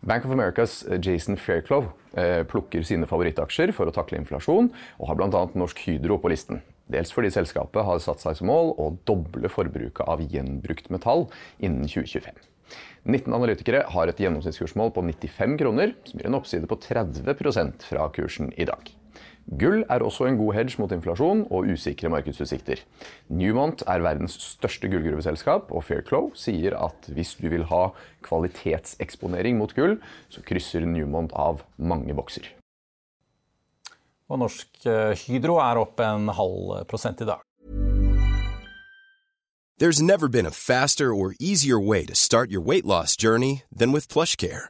Bank 0.04 0.26
of 0.26 0.32
Americas 0.32 0.84
eh, 0.84 1.00
Jason 1.02 1.38
Fairclough 1.38 1.88
eh, 2.20 2.44
plukker 2.48 2.84
sine 2.84 3.08
favorittaksjer 3.08 3.72
for 3.76 3.88
å 3.88 3.96
takle 3.96 4.20
inflasjon, 4.20 4.70
og 5.00 5.10
har 5.10 5.20
bl.a. 5.20 5.44
Norsk 5.56 5.84
Hydro 5.88 6.20
på 6.20 6.32
listen. 6.34 6.62
Dels 6.92 7.14
fordi 7.16 7.32
selskapet 7.32 7.88
har 7.88 8.02
satt 8.04 8.20
seg 8.24 8.36
som 8.38 8.50
mål 8.52 8.74
å 8.82 8.90
doble 9.08 9.52
forbruket 9.52 10.04
av 10.04 10.24
gjenbrukt 10.28 10.92
metall 10.92 11.30
innen 11.64 11.88
2025. 11.88 12.36
19 13.04 13.36
analytikere 13.36 13.84
har 13.92 14.10
et 14.10 14.20
gjennomsnittskursmål 14.20 14.94
på 14.96 15.04
95 15.08 15.56
kroner, 15.60 15.96
som 16.08 16.20
gir 16.20 16.30
en 16.30 16.40
oppside 16.40 16.68
på 16.68 16.80
30% 16.84 17.88
fra 17.88 18.10
kursen 18.16 18.52
i 18.60 18.68
dag. 18.68 18.92
Gull 19.44 19.84
er 19.92 20.04
også 20.04 20.26
en 20.30 20.38
god 20.40 20.54
hedge 20.56 20.80
mot 20.80 20.92
inflasjon 20.96 21.44
og 21.52 21.68
usikre 21.74 22.10
markedsutsikter. 22.10 22.80
Newmont 23.28 23.84
er 23.88 24.04
verdens 24.06 24.38
største 24.40 24.88
gullgruveselskap, 24.88 25.72
og 25.72 25.84
Fairclow 25.84 26.32
sier 26.38 26.78
at 26.80 27.10
hvis 27.12 27.36
du 27.42 27.50
vil 27.52 27.68
ha 27.68 27.90
kvalitetseksponering 28.24 29.60
mot 29.60 29.76
gull, 29.76 29.98
så 30.32 30.44
krysser 30.48 30.88
Newmont 30.88 31.36
av 31.36 31.66
mange 31.78 32.16
bokser. 32.16 32.48
Og 34.32 34.40
Norsk 34.40 34.88
eh, 34.88 35.12
Hydro 35.28 35.60
er 35.62 35.82
opp 35.82 36.00
en 36.02 36.32
halv 36.34 36.86
prosent 36.90 37.22
i 37.22 37.28
dag. 37.28 37.44
There's 39.78 40.02
never 40.02 40.30
been 40.30 40.46
a 40.46 40.52
faster 40.52 41.14
or 41.14 41.36
easier 41.40 41.80
way 41.80 42.06
to 42.06 42.16
start 42.16 42.52
your 42.52 42.62
weight 42.62 42.86
loss 42.86 43.18
journey 43.18 43.64
than 43.76 43.92
with 43.92 44.08
PlushCare. 44.08 44.70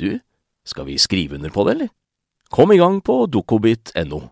du, 0.00 0.10
skal 0.66 0.88
vi 0.88 0.98
skrive 1.00 1.38
under 1.38 1.52
på 1.54 1.68
det, 1.68 1.78
eller? 1.78 1.94
Kom 2.50 2.72
i 2.74 2.80
gang 2.80 2.98
på 3.04 3.22
dokobit.no. 3.30 4.24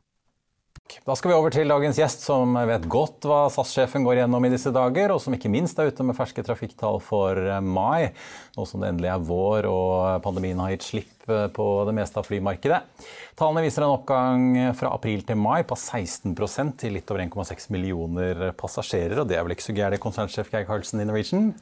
Da 1.04 1.14
skal 1.16 1.30
vi 1.30 1.36
over 1.36 1.52
til 1.52 1.68
dagens 1.68 1.98
gjest, 2.00 2.22
som 2.24 2.56
vet 2.68 2.86
godt 2.88 3.26
hva 3.28 3.42
SAS-sjefen 3.52 4.04
går 4.06 4.22
gjennom 4.22 4.44
i 4.46 4.50
disse 4.52 4.72
dager, 4.72 5.12
og 5.12 5.20
som 5.20 5.34
ikke 5.36 5.50
minst 5.52 5.78
er 5.80 5.90
ute 5.90 6.04
med 6.06 6.16
ferske 6.16 6.42
trafikktall 6.44 7.00
for 7.04 7.36
eh, 7.36 7.60
mai, 7.60 8.08
nå 8.56 8.64
som 8.68 8.80
det 8.80 8.92
endelig 8.92 9.10
er 9.12 9.26
vår 9.28 9.68
og 9.68 10.24
pandemien 10.24 10.60
har 10.64 10.72
gitt 10.72 10.86
slipp 10.86 11.28
eh, 11.28 11.46
på 11.52 11.68
det 11.88 11.94
meste 11.98 12.20
av 12.20 12.28
flymarkedet. 12.28 12.80
Tallene 13.38 13.66
viser 13.66 13.84
en 13.84 13.94
oppgang 13.98 14.48
fra 14.78 14.94
april 14.96 15.24
til 15.28 15.40
mai 15.40 15.60
på 15.68 15.76
16% 15.76 16.78
til 16.80 16.96
litt 16.96 17.12
over 17.12 17.24
1,6 17.26 17.68
millioner 17.74 18.48
passasjerer. 18.58 19.20
og 19.20 19.28
Det 19.28 19.36
er 19.36 19.44
vel 19.44 19.56
ikke 19.56 19.68
så 19.68 19.76
gærent, 19.76 20.04
konsernsjef 20.04 20.52
Geir 20.52 20.68
Karlsen 20.68 21.04
i 21.04 21.08
Norwegian? 21.08 21.52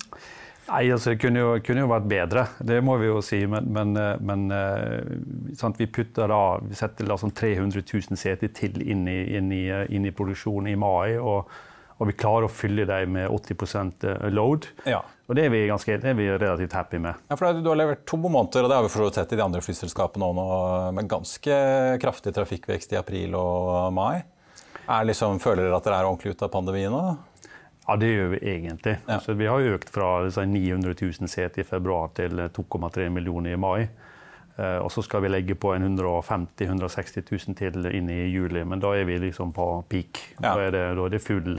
Nei, 0.67 0.89
altså 0.91 1.13
Det 1.13 1.21
kunne 1.23 1.43
jo, 1.43 1.53
kunne 1.65 1.85
jo, 1.85 1.91
vært 1.91 2.09
bedre, 2.11 2.43
det 2.67 2.81
må 2.85 2.97
vi 3.01 3.11
jo 3.11 3.21
si. 3.25 3.43
Men, 3.51 3.69
men, 3.73 3.95
eh, 4.01 4.17
men 4.27 4.49
eh, 4.55 5.15
sant, 5.59 5.79
vi 5.79 5.89
putter 5.91 6.31
da, 6.33 6.43
vi 6.63 6.79
setter 6.79 7.09
da 7.09 7.19
sånn 7.21 7.35
300 7.37 7.85
000 7.85 8.21
seter 8.21 8.53
til 8.57 8.83
inn 8.83 9.07
i, 9.11 9.21
inn 9.39 9.53
i, 9.55 9.65
inn 9.95 10.09
i 10.09 10.15
produksjonen 10.17 10.73
i 10.73 10.79
mai. 10.81 11.17
Og, 11.21 11.53
og, 11.97 12.07
vi 12.11 12.17
klarer 12.19 12.49
å 12.49 12.53
fylle 12.53 12.87
dem 12.89 13.15
med 13.19 13.31
80 13.31 14.09
eh, 14.11 14.27
load. 14.35 14.71
Ja. 14.89 15.05
Og 15.27 15.39
det 15.39 15.47
er, 15.47 15.55
vi 15.55 15.65
ganske, 15.71 15.99
det 16.03 16.13
er 16.13 16.19
vi 16.19 16.29
relativt 16.31 16.75
happy 16.79 17.01
med. 17.03 17.23
Ja, 17.31 17.39
for 17.39 17.63
Du 17.63 17.71
har 17.71 17.79
levert 17.79 18.07
to 18.07 18.19
måneder, 18.19 18.67
og 18.67 18.71
det 18.71 18.79
har 18.79 18.87
vi 18.87 18.93
for 18.95 19.15
sett 19.15 19.35
i 19.35 19.39
de 19.39 19.47
andre 19.47 19.63
flyselskapene 19.63 20.33
nå, 20.39 20.49
med 20.95 21.11
ganske 21.11 21.61
kraftig 22.03 22.35
trafikkvekst 22.35 22.95
i 22.95 23.01
april 23.01 23.39
og 23.39 23.95
mai. 23.95 24.25
Er 24.87 25.07
liksom, 25.09 25.41
føler 25.43 25.67
dere 25.67 25.81
at 25.81 25.87
dere 25.87 25.99
er 25.99 26.07
ordentlig 26.07 26.37
ute 26.37 26.47
av 26.47 26.53
pandemien 26.53 26.95
nå? 26.95 27.17
Ja, 27.87 27.97
det 27.97 28.11
gjør 28.11 28.33
vi 28.35 28.43
egentlig. 28.43 28.97
Ja. 29.07 29.21
Så 29.23 29.37
vi 29.39 29.47
har 29.47 29.71
økt 29.77 29.93
fra 29.95 30.11
900 30.27 30.95
000 30.99 31.31
seter 31.31 31.63
i 31.63 31.67
februar 31.67 32.11
til 32.19 32.49
2,3 32.59 33.09
millioner 33.15 33.55
i 33.55 33.61
mai. 33.61 33.89
Eh, 34.57 34.79
og 34.81 34.91
så 34.93 35.05
skal 35.05 35.23
vi 35.23 35.31
legge 35.31 35.55
på 35.55 35.75
150 35.75 36.65
000-160 36.65 37.29
000 37.31 37.59
til 37.59 37.91
inn 37.93 38.09
i 38.11 38.25
juli, 38.33 38.65
men 38.65 38.81
da 38.81 38.95
er 38.97 39.05
vi 39.05 39.21
liksom 39.29 39.53
på 39.55 39.69
peak. 39.89 40.23
Ja. 40.41 40.55
Da, 40.55 40.57
er 40.65 40.75
det, 40.75 40.87
da 40.97 41.07
er 41.07 41.15
det 41.15 41.23
full 41.23 41.53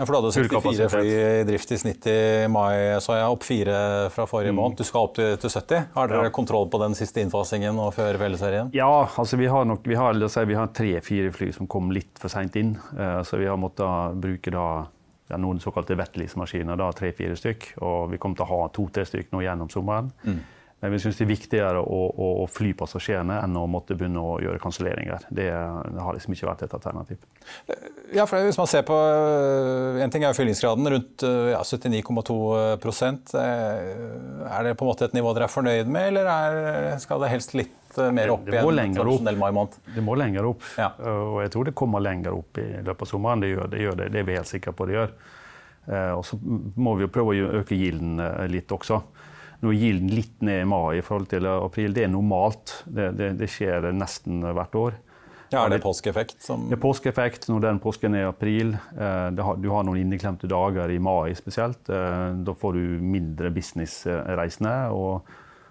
ja, 0.00 0.06
for 0.06 0.14
Du 0.14 0.16
hadde 0.16 0.32
64 0.32 0.86
fly 0.88 1.08
i 1.12 1.42
drift 1.44 1.72
i 1.74 1.76
snitt 1.76 2.06
i 2.08 2.20
mai, 2.48 2.96
så 3.04 3.18
jeg 3.18 3.32
opp 3.34 3.42
fire 3.44 3.74
fra 4.14 4.24
forrige 4.24 4.54
mm. 4.54 4.56
måned. 4.56 4.78
Du 4.80 4.88
skal 4.88 5.10
opp 5.10 5.18
til, 5.18 5.34
til 5.42 5.52
70. 5.52 5.90
Har 5.92 6.08
dere 6.08 6.30
ja. 6.30 6.32
kontroll 6.32 6.70
på 6.72 6.80
den 6.80 6.96
siste 6.96 7.20
innfasingen 7.20 7.76
og 7.76 7.92
før 7.98 8.16
felleserien? 8.22 8.70
Ja, 8.72 8.88
altså 9.04 9.36
vi 9.36 9.50
har, 9.52 9.68
nok, 9.68 9.84
vi 9.84 9.98
har, 10.00 10.16
har 10.16 10.72
tre-fire 10.72 11.34
fly 11.36 11.50
som 11.52 11.68
kom 11.68 11.92
litt 11.92 12.16
for 12.22 12.32
seint 12.32 12.56
inn. 12.56 12.72
Eh, 12.96 13.20
så 13.28 13.36
vi 13.42 13.50
har 13.50 13.60
måttet 13.60 14.16
bruke 14.24 14.54
da 14.54 14.64
det 15.30 15.36
er 15.36 15.42
noen 15.44 15.60
såkalte 15.62 15.94
wetlease-maskiner, 15.94 16.80
tre-fire 16.98 17.36
stykk. 17.38 17.68
Og 17.86 18.08
vi 18.10 18.18
kommer 18.18 18.40
til 18.40 18.48
å 18.48 18.50
ha 18.50 18.64
to-tre 18.74 19.04
stykk 19.06 19.30
nå 19.30 19.44
gjennom 19.44 19.70
sommeren. 19.70 20.10
Mm. 20.26 20.40
Men 20.80 20.94
vi 20.94 20.98
syns 21.02 21.18
det 21.18 21.26
er 21.26 21.28
viktigere 21.28 21.80
å, 21.84 21.96
å, 22.08 22.28
å, 22.40 22.46
fly 22.48 22.70
passasjerene 22.76 23.36
enn 23.44 23.56
å 23.60 23.66
måtte 23.68 23.92
begynne 23.98 24.22
å 24.24 24.38
gjøre 24.40 24.60
kanselleringer. 24.62 25.26
Det, 25.28 25.44
det, 25.52 26.00
har 26.00 26.16
liksom 26.16 26.32
ikke 26.32 26.48
vært 26.48 26.64
et 26.64 26.76
alternativ. 26.78 27.26
Ja, 28.16 28.24
for 28.24 28.40
Hvis 28.46 28.58
man 28.58 28.68
ser 28.70 28.86
på 28.88 28.96
eh, 28.96 30.00
En 30.02 30.12
ting 30.12 30.24
er 30.24 30.34
fyllingsgraden, 30.34 30.88
rundt 30.94 31.24
eh, 31.26 31.50
ja, 31.52 31.60
79,2 31.62 32.38
eh, 32.56 33.44
Er 34.48 34.66
det 34.66 34.72
på 34.80 34.86
en 34.86 34.90
måte 34.90 35.06
et 35.06 35.14
nivå 35.16 35.34
dere 35.36 35.50
er 35.50 35.52
fornøyd 35.52 35.92
med, 35.92 36.14
eller 36.14 36.32
er, 36.32 36.96
skal 37.02 37.20
det 37.22 37.32
helst 37.34 37.54
litt 37.58 37.76
mer 38.16 38.32
opp 38.32 38.48
igjen? 38.48 38.56
Det 39.92 40.06
må 40.06 40.16
lenger 40.16 40.48
opp. 40.48 40.64
Ja. 40.80 40.94
Og 40.96 41.42
jeg 41.44 41.52
tror 41.52 41.68
det 41.68 41.76
kommer 41.76 42.00
lenger 42.02 42.38
opp 42.38 42.60
i 42.62 42.70
løpet 42.80 43.04
av 43.04 43.12
sommeren. 43.12 43.44
Det 43.44 43.52
gjør 43.52 43.68
det, 43.68 43.84
gjør 43.84 44.00
det, 44.00 44.10
det 44.14 44.22
er 44.22 44.28
vi 44.30 44.40
helt 44.40 44.48
sikre 44.48 44.72
på 44.72 44.88
det 44.88 44.96
gjør. 44.96 45.16
Og 46.14 46.22
så 46.24 46.36
må 46.40 46.92
vi 46.96 47.02
jo 47.02 47.10
prøve 47.10 47.34
å 47.34 47.56
øke 47.60 47.74
gilden 47.74 48.20
litt 48.52 48.70
også. 48.72 49.00
Nå 49.60 49.72
er 49.72 49.80
gilden 49.80 50.12
litt 50.16 50.42
ned 50.44 50.62
i 50.62 50.68
mai 50.68 50.98
i 50.98 51.04
forhold 51.04 51.28
til 51.32 51.46
april. 51.50 51.92
Det 51.96 52.06
er 52.06 52.12
normalt. 52.12 52.78
Det, 52.86 53.10
det, 53.18 53.34
det 53.40 53.48
skjer 53.52 53.90
nesten 53.92 54.40
hvert 54.46 54.76
år. 54.78 54.98
Ja, 55.50 55.64
Er 55.66 55.72
det 55.72 55.80
påskeeffekt? 55.82 56.42
Som... 56.42 56.68
Det 56.70 56.76
er 56.78 56.82
påskeeffekt 56.82 57.48
når 57.50 57.64
den 57.64 57.78
påsken 57.82 58.14
er 58.14 58.22
i 58.22 58.28
april. 58.28 58.76
Eh, 58.94 59.28
du 59.34 59.42
har 59.42 59.86
noen 59.86 59.98
inneklemte 59.98 60.46
dager 60.50 60.92
i 60.94 61.00
mai 61.02 61.34
spesielt. 61.34 61.90
Eh, 61.90 62.26
da 62.46 62.54
får 62.54 62.78
du 62.78 62.84
mindre 63.02 63.50
businessreisende. 63.50 64.74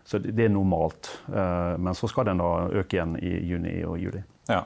så 0.03 0.19
det 0.19 0.45
er 0.45 0.51
normalt. 0.51 1.09
Eh, 1.31 1.77
men 1.79 1.95
så 1.95 2.11
skal 2.11 2.27
den 2.27 2.43
da 2.43 2.67
øke 2.67 2.97
igjen 2.97 3.15
i 3.23 3.31
juni 3.53 3.77
og 3.87 3.97
juli. 4.03 4.23
Ja. 4.49 4.65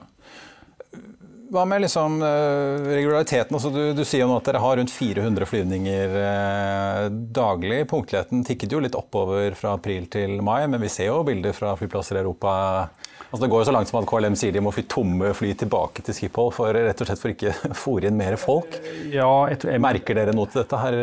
Hva 1.53 1.67
med 1.69 1.83
liksom, 1.83 2.15
uh, 2.23 2.81
regulariteten? 2.89 3.53
Altså, 3.53 3.69
du, 3.69 3.81
du, 3.93 4.01
sier 4.07 4.23
jo 4.23 4.29
nå 4.31 4.39
at 4.39 4.47
dere 4.47 4.61
har 4.63 4.79
rundt 4.79 4.89
400 4.89 5.45
flyvninger 5.45 6.15
uh, 6.17 7.03
daglig. 7.13 7.83
Punktligheten 7.91 8.41
tikket 8.47 8.73
jo 8.73 8.81
litt 8.81 8.97
oppover 8.97 9.53
fra 9.59 9.75
april 9.77 10.07
til 10.09 10.39
mai, 10.41 10.65
men 10.65 10.81
vi 10.81 10.89
ser 10.89 11.11
jo 11.11 11.19
bilder 11.27 11.53
fra 11.53 11.75
flyplasser 11.77 12.17
i 12.17 12.23
Europa. 12.23 12.55
Altså, 13.27 13.43
det 13.45 13.51
går 13.53 13.61
jo 13.61 13.69
så 13.69 13.77
langt 13.77 13.91
som 13.91 14.01
at 14.01 14.09
KLM 14.09 14.39
sier 14.39 14.57
de 14.57 14.65
må 14.65 14.73
fly 14.73 14.87
tomme 14.89 15.29
fly 15.37 15.53
tilbake 15.61 16.01
til 16.01 16.17
Schiphol 16.17 16.49
for 16.57 16.73
rett 16.73 17.05
og 17.05 17.11
slett 17.11 17.21
for 17.21 17.35
ikke 17.35 17.53
å 17.53 17.77
fòre 17.85 18.09
inn 18.09 18.17
mer 18.17 18.39
folk. 18.41 18.81
Ja, 19.13 19.29
jeg 19.53 19.61
jeg, 19.69 19.85
Merker 19.85 20.23
dere 20.23 20.33
noe 20.33 20.49
til 20.49 20.63
dette 20.63 20.81
her? 20.81 21.01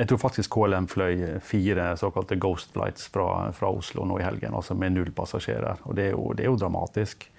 Jeg 0.00 0.10
tror 0.10 0.24
faktisk 0.26 0.50
KLM 0.50 0.90
fløy 0.90 1.36
fire 1.46 1.92
såkalte 2.00 2.42
Ghost 2.42 2.74
flights 2.74 3.06
fra, 3.14 3.52
fra 3.54 3.70
Oslo 3.70 4.02
nå 4.02 4.18
i 4.18 4.26
helgen, 4.26 4.50
altså 4.50 4.74
med 4.74 4.98
null 4.98 5.14
passasjerer. 5.14 5.84
Og 5.86 5.94
det 5.94 6.10
er 6.10 6.16
jo, 6.16 6.32
det 6.34 6.48
er 6.48 6.50
jo 6.50 6.58
dramatisk. 6.58 7.30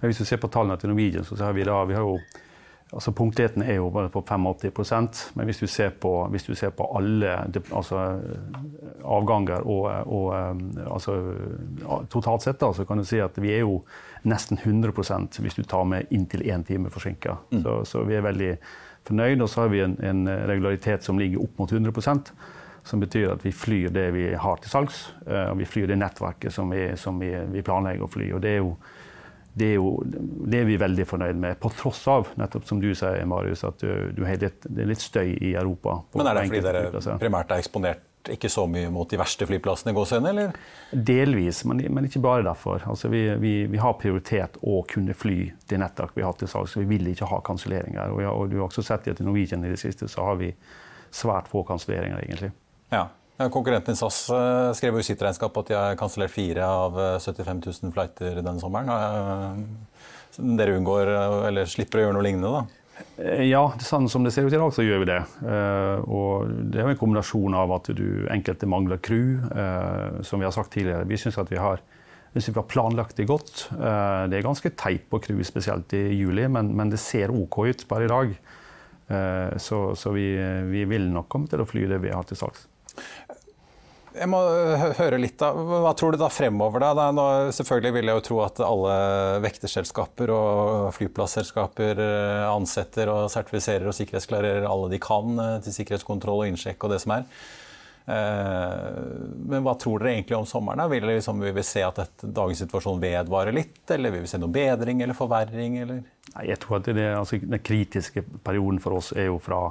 Men 0.00 0.10
hvis 0.10 0.20
du 0.20 0.28
ser 0.28 0.40
på 0.42 0.50
tallene 0.52 0.76
til 0.80 0.92
Norwegian, 0.92 1.24
så 1.24 1.38
har 1.44 1.56
vi 1.56 1.64
da 1.66 1.78
vi 1.88 1.96
har 1.96 2.04
jo 2.04 2.18
altså 2.92 3.12
Punktligheten 3.12 3.62
er 3.62 3.80
jo 3.80 3.88
bare 3.90 4.08
på 4.08 4.20
85% 4.22 5.22
men 5.34 5.48
hvis 5.48 5.58
du 5.58 5.66
ser 5.66 5.90
på, 5.90 6.12
du 6.30 6.54
ser 6.54 6.70
på 6.70 6.86
alle 6.94 7.32
altså, 7.74 8.02
avganger 9.02 9.66
og, 9.66 9.88
og 10.06 10.28
altså, 10.86 11.16
totalt 12.10 12.42
sett, 12.42 12.60
da, 12.60 12.72
så 12.72 12.84
kan 12.86 13.02
du 13.02 13.04
si 13.04 13.18
at 13.20 13.38
vi 13.42 13.56
er 13.56 13.64
jo 13.64 13.80
nesten 14.22 14.58
100% 14.58 15.40
hvis 15.42 15.58
du 15.58 15.64
tar 15.66 15.84
med 15.84 16.06
inntil 16.10 16.46
én 16.46 16.64
time 16.66 16.90
forsinka. 16.90 17.36
Mm. 17.50 17.62
Så, 17.62 17.74
så, 17.84 18.04
vi 18.06 18.14
er 18.14 18.26
veldig 18.26 18.52
fornøyd. 19.06 19.42
Og 19.42 19.50
så 19.50 19.64
har 19.64 19.72
vi 19.74 19.82
en, 19.82 19.96
en, 20.02 20.28
regularitet 20.46 21.04
som 21.06 21.18
ligger 21.18 21.42
opp 21.42 21.58
mot 21.58 21.72
100% 21.72 22.32
som 22.86 23.02
betyr 23.02 23.32
at 23.32 23.42
vi 23.42 23.50
flyr 23.50 23.90
det 23.94 24.10
vi 24.14 24.28
har 24.38 24.62
til 24.62 24.70
salgs. 24.70 25.08
Eh, 25.26 25.48
og 25.50 25.58
vi 25.58 25.66
flyr 25.66 25.90
det 25.90 25.98
nettverket 25.98 26.54
som 26.54 26.70
vi, 26.70 26.88
som 26.98 27.18
vi, 27.18 27.32
vi 27.50 27.64
planlegger 27.66 28.06
å 28.06 28.10
fly. 28.10 28.30
og 28.36 28.42
det 28.44 28.54
er 28.54 28.62
jo 28.62 28.76
det 29.56 29.70
er, 29.72 29.78
jo, 29.78 29.94
det 30.04 30.58
er 30.60 30.66
vi 30.68 30.74
veldig 30.80 31.06
fornøyd 31.08 31.38
med, 31.40 31.56
på 31.62 31.70
tross 31.72 32.02
av 32.12 32.28
nettopp 32.36 32.66
som 32.68 32.80
du 32.82 32.90
sier, 32.92 33.22
Marius, 33.28 33.64
at 33.64 33.80
du, 33.80 33.88
du 34.12 34.20
litt, 34.26 34.66
det 34.68 34.82
er 34.84 34.90
litt 34.90 35.00
støy 35.00 35.30
i 35.32 35.54
Europa. 35.56 36.02
Men 36.12 36.28
er 36.28 36.36
det 36.36 36.50
fordi 36.50 36.64
dere 36.66 37.16
primært 37.22 37.54
er 37.54 37.64
eksponert 37.64 38.04
ikke 38.32 38.48
så 38.50 38.64
mye 38.70 38.88
mot 38.90 39.08
de 39.10 39.18
verste 39.20 39.46
flyplassene 39.46 39.92
i 39.92 39.96
gåsehudene, 39.96 40.32
eller? 40.32 40.56
Delvis, 40.90 41.62
men, 41.68 41.82
men, 41.94 42.08
ikke 42.08 42.22
bare 42.24 42.44
derfor. 42.46 42.82
Altså, 42.90 43.10
vi, 43.12 43.22
vi, 43.42 43.52
vi, 43.70 43.80
har 43.82 43.96
prioritet 44.00 44.58
å 44.66 44.80
kunne 44.90 45.14
fly 45.16 45.36
det 45.70 45.80
nettverk 45.82 46.16
vi 46.16 46.24
har 46.26 46.36
til 46.38 46.50
salgs. 46.50 46.76
Vi 46.78 46.88
vil 46.90 47.06
ikke 47.12 47.28
ha 47.30 47.40
kanselleringer. 47.46 48.14
Og, 48.14 48.24
og, 48.32 48.48
du 48.50 48.58
har 48.58 48.66
også 48.68 48.84
sett 48.86 49.08
at 49.12 49.22
i 49.22 49.26
Norwegian 49.26 49.64
i 49.66 49.72
det 49.72 49.80
siste 49.82 50.10
så 50.10 50.26
har 50.30 50.40
vi 50.42 50.50
svært 51.14 51.50
få 51.50 51.62
kanselleringer, 51.68 52.22
egentlig. 52.24 52.52
Ja. 52.92 53.06
Ja, 53.36 53.50
konkurrenten 53.52 53.92
din 53.92 53.96
SAS 53.96 54.30
eh, 54.32 54.70
skrev 54.72 54.96
jo 54.96 55.02
i 55.02 55.04
sitt 55.04 55.20
regnskap 55.20 55.58
at 55.60 55.68
de 55.68 55.76
har 55.76 55.96
kansellert 56.00 56.32
fire 56.32 56.64
av 56.64 56.94
75 57.20 57.50
eh, 57.50 57.74
000 57.82 57.92
flighter 57.92 58.38
denne 58.40 58.62
sommeren. 58.62 59.66
Dere 60.36 60.76
unngår, 60.78 61.10
eller 61.48 61.68
slipper 61.68 62.00
å 62.00 62.06
gjøre 62.06 62.16
noe 62.16 62.24
lignende, 62.24 62.52
da? 62.52 63.42
Ja, 63.44 63.60
sånn 63.84 64.08
som 64.08 64.24
det 64.24 64.32
ser 64.32 64.48
ut 64.48 64.54
i 64.54 64.60
dag, 64.60 64.72
så 64.72 64.84
gjør 64.84 65.02
vi 65.02 65.08
det. 65.08 65.18
Og 66.08 66.48
det 66.72 66.80
er 66.80 66.86
jo 66.86 66.92
en 66.94 67.00
kombinasjon 67.00 67.56
av 67.56 67.72
at 67.76 67.88
du 67.96 68.24
enkelte 68.32 68.68
mangler 68.68 69.00
crew, 69.04 69.40
som 70.24 70.40
vi 70.40 70.48
har 70.48 70.52
sagt 70.52 70.72
tidligere. 70.76 71.08
Vi 71.08 71.18
syns 71.20 71.36
at 71.40 71.52
vi 71.52 71.60
har, 71.60 71.80
vi 72.36 72.44
har 72.44 72.68
planlagt 72.68 73.16
det 73.20 73.28
godt. 73.28 73.66
Det 73.72 74.38
er 74.38 74.44
ganske 74.44 74.72
teit 74.76 75.08
på 75.12 75.20
crew, 75.24 75.40
spesielt 75.48 75.92
i 75.96 76.04
juli, 76.18 76.48
men, 76.52 76.72
men 76.76 76.92
det 76.92 77.00
ser 77.00 77.32
OK 77.32 77.62
ut 77.64 77.84
bare 77.88 78.08
i 78.08 78.12
dag. 78.12 78.38
Så, 79.60 79.82
så 79.96 80.16
vi, 80.16 80.30
vi, 80.72 80.84
vil 80.88 81.08
nok 81.12 81.32
komme 81.32 81.52
til 81.52 81.64
å 81.64 81.68
fly 81.68 81.84
det 81.92 82.00
vi 82.04 82.12
har 82.16 82.28
til 82.28 82.40
salgs. 82.40 82.64
Jeg 84.16 84.28
må 84.32 84.38
høre 84.96 85.18
litt 85.20 85.36
da. 85.40 85.50
Hva 85.52 85.92
tror 85.98 86.14
du 86.14 86.20
da 86.20 86.30
fremover? 86.32 86.82
da? 86.82 87.10
Nå, 87.14 87.26
selvfølgelig 87.56 87.92
vil 87.98 88.10
jeg 88.10 88.18
jo 88.18 88.24
tro 88.30 88.40
at 88.46 88.62
alle 88.64 88.96
vekterselskaper 89.44 90.32
og 90.32 90.88
flyplasselskaper 90.96 92.00
eh, 92.02 92.46
ansetter 92.48 93.12
og 93.12 93.28
sertifiserer 93.32 93.88
og 93.90 93.96
sikkerhetsklarerer 93.96 94.66
alle 94.68 94.90
de 94.94 95.00
kan 95.02 95.36
eh, 95.42 95.54
til 95.66 95.76
sikkerhetskontroll 95.80 96.44
og 96.44 96.52
innsjekk 96.52 96.88
og 96.88 96.94
det 96.94 97.02
som 97.04 97.16
er. 97.18 97.28
Eh, 98.06 98.90
men 99.50 99.66
hva 99.66 99.74
tror 99.80 100.00
dere 100.00 100.14
egentlig 100.14 100.38
om 100.38 100.46
sommeren? 100.48 100.86
Vil, 100.92 101.08
liksom, 101.10 101.42
vi 101.42 101.66
se 101.66 101.82
at 101.84 101.98
dette, 102.00 102.30
dagens 102.34 102.62
situasjon 102.64 103.02
vedvarer 103.02 103.56
litt, 103.56 103.82
eller 103.90 104.14
vil 104.14 104.24
vi 104.24 104.30
se 104.30 104.40
noen 104.40 104.54
bedring 104.54 105.02
eller 105.04 105.18
forverring? 105.18 105.80
Eller? 105.82 106.02
Nei, 106.32 106.48
jeg 106.52 106.60
tror 106.62 106.80
at 106.80 106.90
det, 106.94 107.06
altså, 107.18 107.40
Den 107.42 107.62
kritiske 107.66 108.24
perioden 108.46 108.80
for 108.82 109.00
oss 109.00 109.12
er 109.16 109.28
jo 109.30 109.40
fra 109.42 109.68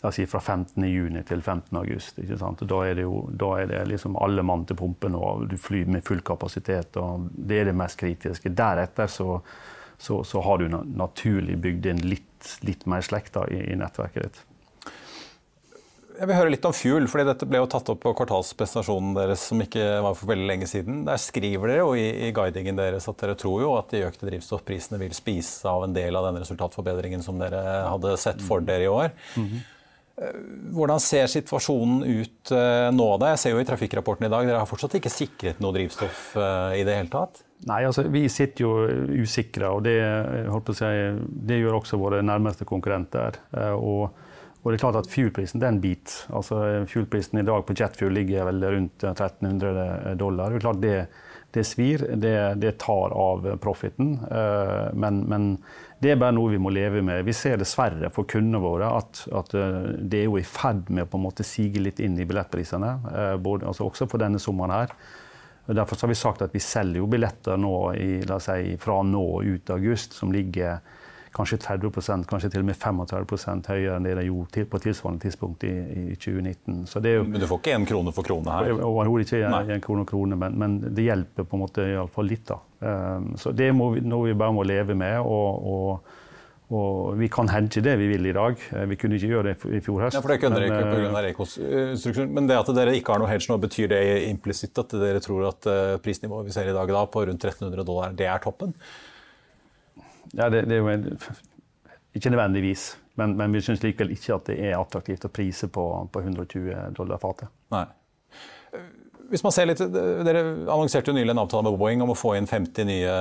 la 0.00 0.08
oss 0.08 0.14
si 0.14 0.26
fra 0.30 0.38
15.6 0.38 1.24
til 1.26 1.40
15.8. 1.42 2.66
Da 2.70 2.82
er 2.86 2.98
det 2.98 3.06
jo 3.06 3.22
da 3.34 3.50
er 3.58 3.70
det 3.72 3.80
liksom 3.90 4.18
alle 4.22 4.44
mann 4.46 4.64
til 4.68 4.78
pumpen, 4.78 5.16
og 5.18 5.48
du 5.50 5.56
flyr 5.58 5.90
med 5.90 6.06
full 6.06 6.22
kapasitet. 6.22 6.96
og 6.96 7.30
Det 7.34 7.60
er 7.60 7.70
det 7.70 7.78
mest 7.78 7.98
kritiske. 7.98 8.54
Deretter 8.54 9.10
så, 9.10 9.40
så, 9.98 10.22
så 10.24 10.42
har 10.46 10.58
du 10.62 10.68
naturlig 10.70 11.58
bygd 11.64 11.90
inn 11.90 12.04
litt, 12.06 12.52
litt 12.62 12.86
mer 12.86 13.02
slekter 13.02 13.50
i, 13.50 13.64
i, 13.72 13.78
nettverket 13.78 14.28
ditt. 14.28 14.44
Jeg 16.18 16.26
vil 16.26 16.34
høre 16.34 16.50
litt 16.50 16.66
om 16.66 16.74
fuel, 16.74 17.04
fordi 17.10 17.24
dette 17.28 17.46
ble 17.46 17.60
jo 17.60 17.66
tatt 17.70 17.90
opp 17.92 18.00
på 18.02 18.12
kvartalspresentasjonen 18.18 19.12
deres 19.14 19.44
som 19.50 19.60
ikke 19.62 19.84
var 20.02 20.16
for 20.18 20.30
veldig 20.30 20.46
lenge 20.50 20.66
siden. 20.70 21.04
Der 21.06 21.18
skriver 21.22 21.70
dere 21.70 21.84
jo 21.84 21.92
i, 21.98 22.06
i 22.26 22.30
guidingen 22.34 22.78
deres 22.78 23.06
at 23.10 23.18
dere 23.22 23.36
tror 23.38 23.62
jo 23.62 23.72
at 23.78 23.90
de 23.94 24.02
økte 24.06 24.26
drivstoffprisene 24.26 24.98
vil 25.02 25.14
spise 25.14 25.66
av 25.70 25.86
en 25.86 25.94
del 25.94 26.18
av 26.18 26.26
den 26.26 26.40
resultatforbedringen 26.42 27.22
som 27.22 27.38
dere 27.38 27.62
hadde 27.86 28.16
sett 28.18 28.42
for 28.42 28.66
dere 28.66 28.86
i 28.86 28.90
år. 28.90 29.10
Mm 29.34 29.46
-hmm. 29.46 29.66
Eh, 30.18 30.38
hvordan 30.74 31.00
ser 31.02 31.28
situasjonen 31.30 32.02
ut 32.02 32.52
eh, 32.54 32.88
nå? 32.94 33.08
da? 33.22 33.32
Jeg 33.34 33.42
ser 33.42 33.54
jo 33.54 33.60
i 33.62 33.66
trafikkrapporten 33.68 34.26
i 34.26 34.32
dag, 34.32 34.48
Dere 34.48 34.62
har 34.62 34.70
fortsatt 34.70 34.96
ikke 34.98 35.12
sikret 35.12 35.60
noe 35.62 35.74
drivstoff 35.76 36.32
eh, 36.38 36.80
i 36.80 36.86
det 36.86 36.96
hele 36.98 37.12
tatt? 37.12 37.44
Nei, 37.68 37.82
altså 37.86 38.06
vi 38.10 38.24
sitter 38.30 38.64
jo 38.64 38.72
usikre, 39.22 39.70
og 39.74 39.84
det, 39.86 39.98
si, 40.78 40.90
det 41.50 41.60
gjør 41.60 41.80
også 41.80 41.98
våre 41.98 42.20
nærmeste 42.22 42.66
konkurrenter. 42.66 43.34
Og, 43.74 44.04
og, 44.60 44.68
det 44.68 44.76
er 44.76 44.82
klart 44.84 44.98
at 45.00 45.10
fuelprisen 45.10 45.62
den 45.62 45.80
bit. 45.82 46.14
Altså, 46.30 46.60
fuelprisen 46.86 47.42
i 47.42 47.46
dag 47.46 47.64
på 47.66 47.74
jetfuel 47.74 48.14
ligger 48.14 48.46
vel 48.46 48.62
rundt 48.62 49.02
1300 49.10 50.14
dollar. 50.22 50.54
Det 50.54 50.60
er 50.60 50.64
klart 50.68 50.80
det, 50.84 50.94
det 51.56 51.66
svir, 51.66 52.06
det, 52.22 52.36
det 52.62 52.76
tar 52.78 53.16
av 53.18 53.50
profiten. 53.58 54.14
Men, 54.94 55.24
men 55.26 55.50
det 55.98 56.12
er 56.12 56.18
bare 56.20 56.34
noe 56.34 56.52
vi 56.52 56.60
må 56.62 56.70
leve 56.70 57.00
med. 57.02 57.24
Vi 57.26 57.34
ser 57.34 57.58
dessverre 57.58 58.10
for 58.14 58.28
kundene 58.30 58.60
våre 58.62 58.90
at, 59.00 59.24
at 59.34 59.54
eh, 59.58 59.78
det 59.98 60.20
er 60.22 60.28
jo 60.28 60.36
i 60.38 60.46
ferd 60.46 60.92
med 60.92 61.06
å 61.06 61.10
på 61.10 61.18
en 61.18 61.24
måte 61.24 61.46
sige 61.46 61.82
litt 61.82 61.98
inn 62.04 62.14
i 62.18 62.26
billettprisene, 62.28 62.92
eh, 63.10 63.34
altså 63.58 63.88
også 63.88 64.06
for 64.10 64.22
denne 64.22 64.38
sommeren 64.42 64.76
her. 64.76 64.94
Derfor 65.68 65.98
har 66.00 66.12
vi 66.12 66.16
sagt 66.16 66.44
at 66.46 66.54
vi 66.54 66.62
selger 66.64 67.02
jo 67.02 67.10
billetter 67.10 67.58
nå 67.60 67.74
i, 67.98 68.12
si, 68.40 68.76
fra 68.80 69.02
nå 69.04 69.24
ut 69.44 69.74
august 69.74 70.14
som 70.16 70.30
ligger 70.32 70.78
kanskje 71.38 71.60
30 71.64 72.26
kanskje 72.28 72.50
til 72.52 72.64
og 72.64 72.68
med 72.68 72.78
35% 72.78 73.70
høyere 73.72 73.96
enn 73.96 74.06
det 74.08 74.14
de 74.18 74.26
gjorde 74.28 74.66
på 74.68 74.82
tilsvarende 74.84 75.24
tidspunkt 75.24 75.64
i, 75.68 75.72
i 75.72 76.04
2019. 76.18 76.84
Jo, 77.08 77.24
men 77.24 77.40
du 77.40 77.48
får 77.48 77.62
ikke 77.62 77.76
én 77.78 77.88
krone 77.88 78.14
for 78.14 78.26
krone 78.26 78.58
her? 78.58 78.72
Overhodet 78.84 79.32
ikke 79.38 79.50
en 79.78 79.84
krone 79.84 80.04
for 80.04 80.12
krone, 80.12 80.38
men, 80.38 80.58
men, 80.58 80.78
det 80.88 81.08
hjelper 81.08 81.48
på 81.48 81.58
en 81.58 81.64
måte 81.64 81.88
iallfall 81.94 82.28
litt. 82.28 82.46
da. 82.50 82.60
Um, 82.78 83.34
så 83.40 83.54
det 83.56 83.72
må 83.74 83.92
vi, 83.96 84.04
noe 84.06 84.30
vi 84.30 84.38
bare 84.38 84.54
må 84.54 84.66
leve 84.66 84.98
med. 84.98 85.20
og, 85.22 85.68
og 85.74 86.16
og 86.68 87.14
vi 87.16 87.30
kan 87.32 87.48
hedge 87.48 87.80
det 87.80 87.94
vi 87.96 88.10
vil 88.10 88.26
i 88.28 88.32
dag. 88.36 88.60
Vi 88.90 88.96
kunne 89.00 89.16
ikke 89.16 89.30
gjøre 89.30 89.52
det 89.54 89.76
i 89.78 89.80
fjor 89.84 90.02
høst. 90.04 90.18
Ja, 90.18 90.20
for 90.20 90.34
det 90.34 90.42
kunne 90.42 90.58
dere 90.60 90.68
ikke 90.68 91.06
pga. 91.08 91.22
rekonstruksjon. 91.24 92.34
Men 92.36 92.48
det 92.50 92.58
at 92.60 92.68
dere 92.76 92.92
ikke 92.98 93.14
har 93.14 93.22
noe 93.22 93.30
hedge 93.30 93.48
nå, 93.48 93.56
betyr 93.62 93.88
det 93.94 94.00
implisitt 94.26 94.76
at 94.82 94.92
dere 95.00 95.22
tror 95.24 95.46
at 95.48 95.68
eh, 95.72 95.94
prisnivået 96.04 96.50
vi 96.50 96.52
ser 96.52 96.68
i 96.68 96.74
dag 96.76 96.92
da, 96.92 97.06
på 97.08 97.24
rundt 97.24 97.46
1300 97.48 97.88
dollar, 97.88 98.12
det 98.16 98.28
er 98.28 98.44
toppen? 98.44 98.76
Ja, 100.36 100.48
det, 100.52 100.64
det, 100.68 100.76
er 100.76 100.82
jo 100.82 100.90
en, 100.92 101.06
ikke 102.16 102.32
nødvendigvis, 102.34 102.90
men, 103.20 103.36
men 103.38 103.54
vi 103.54 103.62
syns 103.64 103.82
likevel 103.84 104.12
ikke 104.14 104.36
at 104.36 104.50
det 104.50 104.58
er 104.68 104.78
attraktivt 104.78 105.26
å 105.28 105.32
prise 105.32 105.70
på, 105.72 105.84
på 106.12 106.24
120 106.24 106.96
dollar 106.98 107.22
fatet. 107.22 107.52
Nei. 107.74 107.86
Hvis 109.28 109.42
man 109.44 109.52
ser 109.52 109.68
litt, 109.68 109.80
Dere 109.92 110.42
annonserte 110.72 111.10
jo 111.10 111.16
nylig 111.16 111.34
en 111.34 111.42
avtale 111.42 111.66
med 111.66 111.76
Boeing 111.80 112.00
om 112.04 112.14
å 112.14 112.16
få 112.16 112.32
inn 112.38 112.48
50 112.48 112.88
nye 112.88 113.16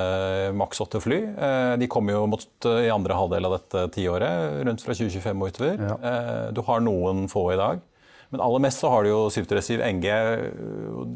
Max 0.56 0.80
8-fly. 0.84 1.18
Eh, 1.36 1.74
de 1.82 1.90
kommer 1.92 2.16
jo 2.16 2.22
mot 2.32 2.68
eh, 2.70 2.86
i 2.88 2.94
andre 2.94 3.18
halvdel 3.18 3.50
av 3.50 3.58
dette 3.58 3.84
tiåret, 3.98 4.62
rundt 4.70 4.86
fra 4.86 4.96
2025 4.96 5.44
og 5.44 5.52
utover. 5.52 5.84
Ja. 5.84 5.98
Eh, 6.12 6.46
du 6.56 6.64
har 6.70 6.84
noen 6.86 7.26
få 7.32 7.44
i 7.52 7.60
dag. 7.60 7.84
Men 8.34 8.44
aller 8.44 8.64
mest 8.66 8.84
så 8.84 8.92
har 8.92 9.06
du 9.06 9.12
jo 9.14 9.20
737 9.32 9.80
NG. 9.88 10.08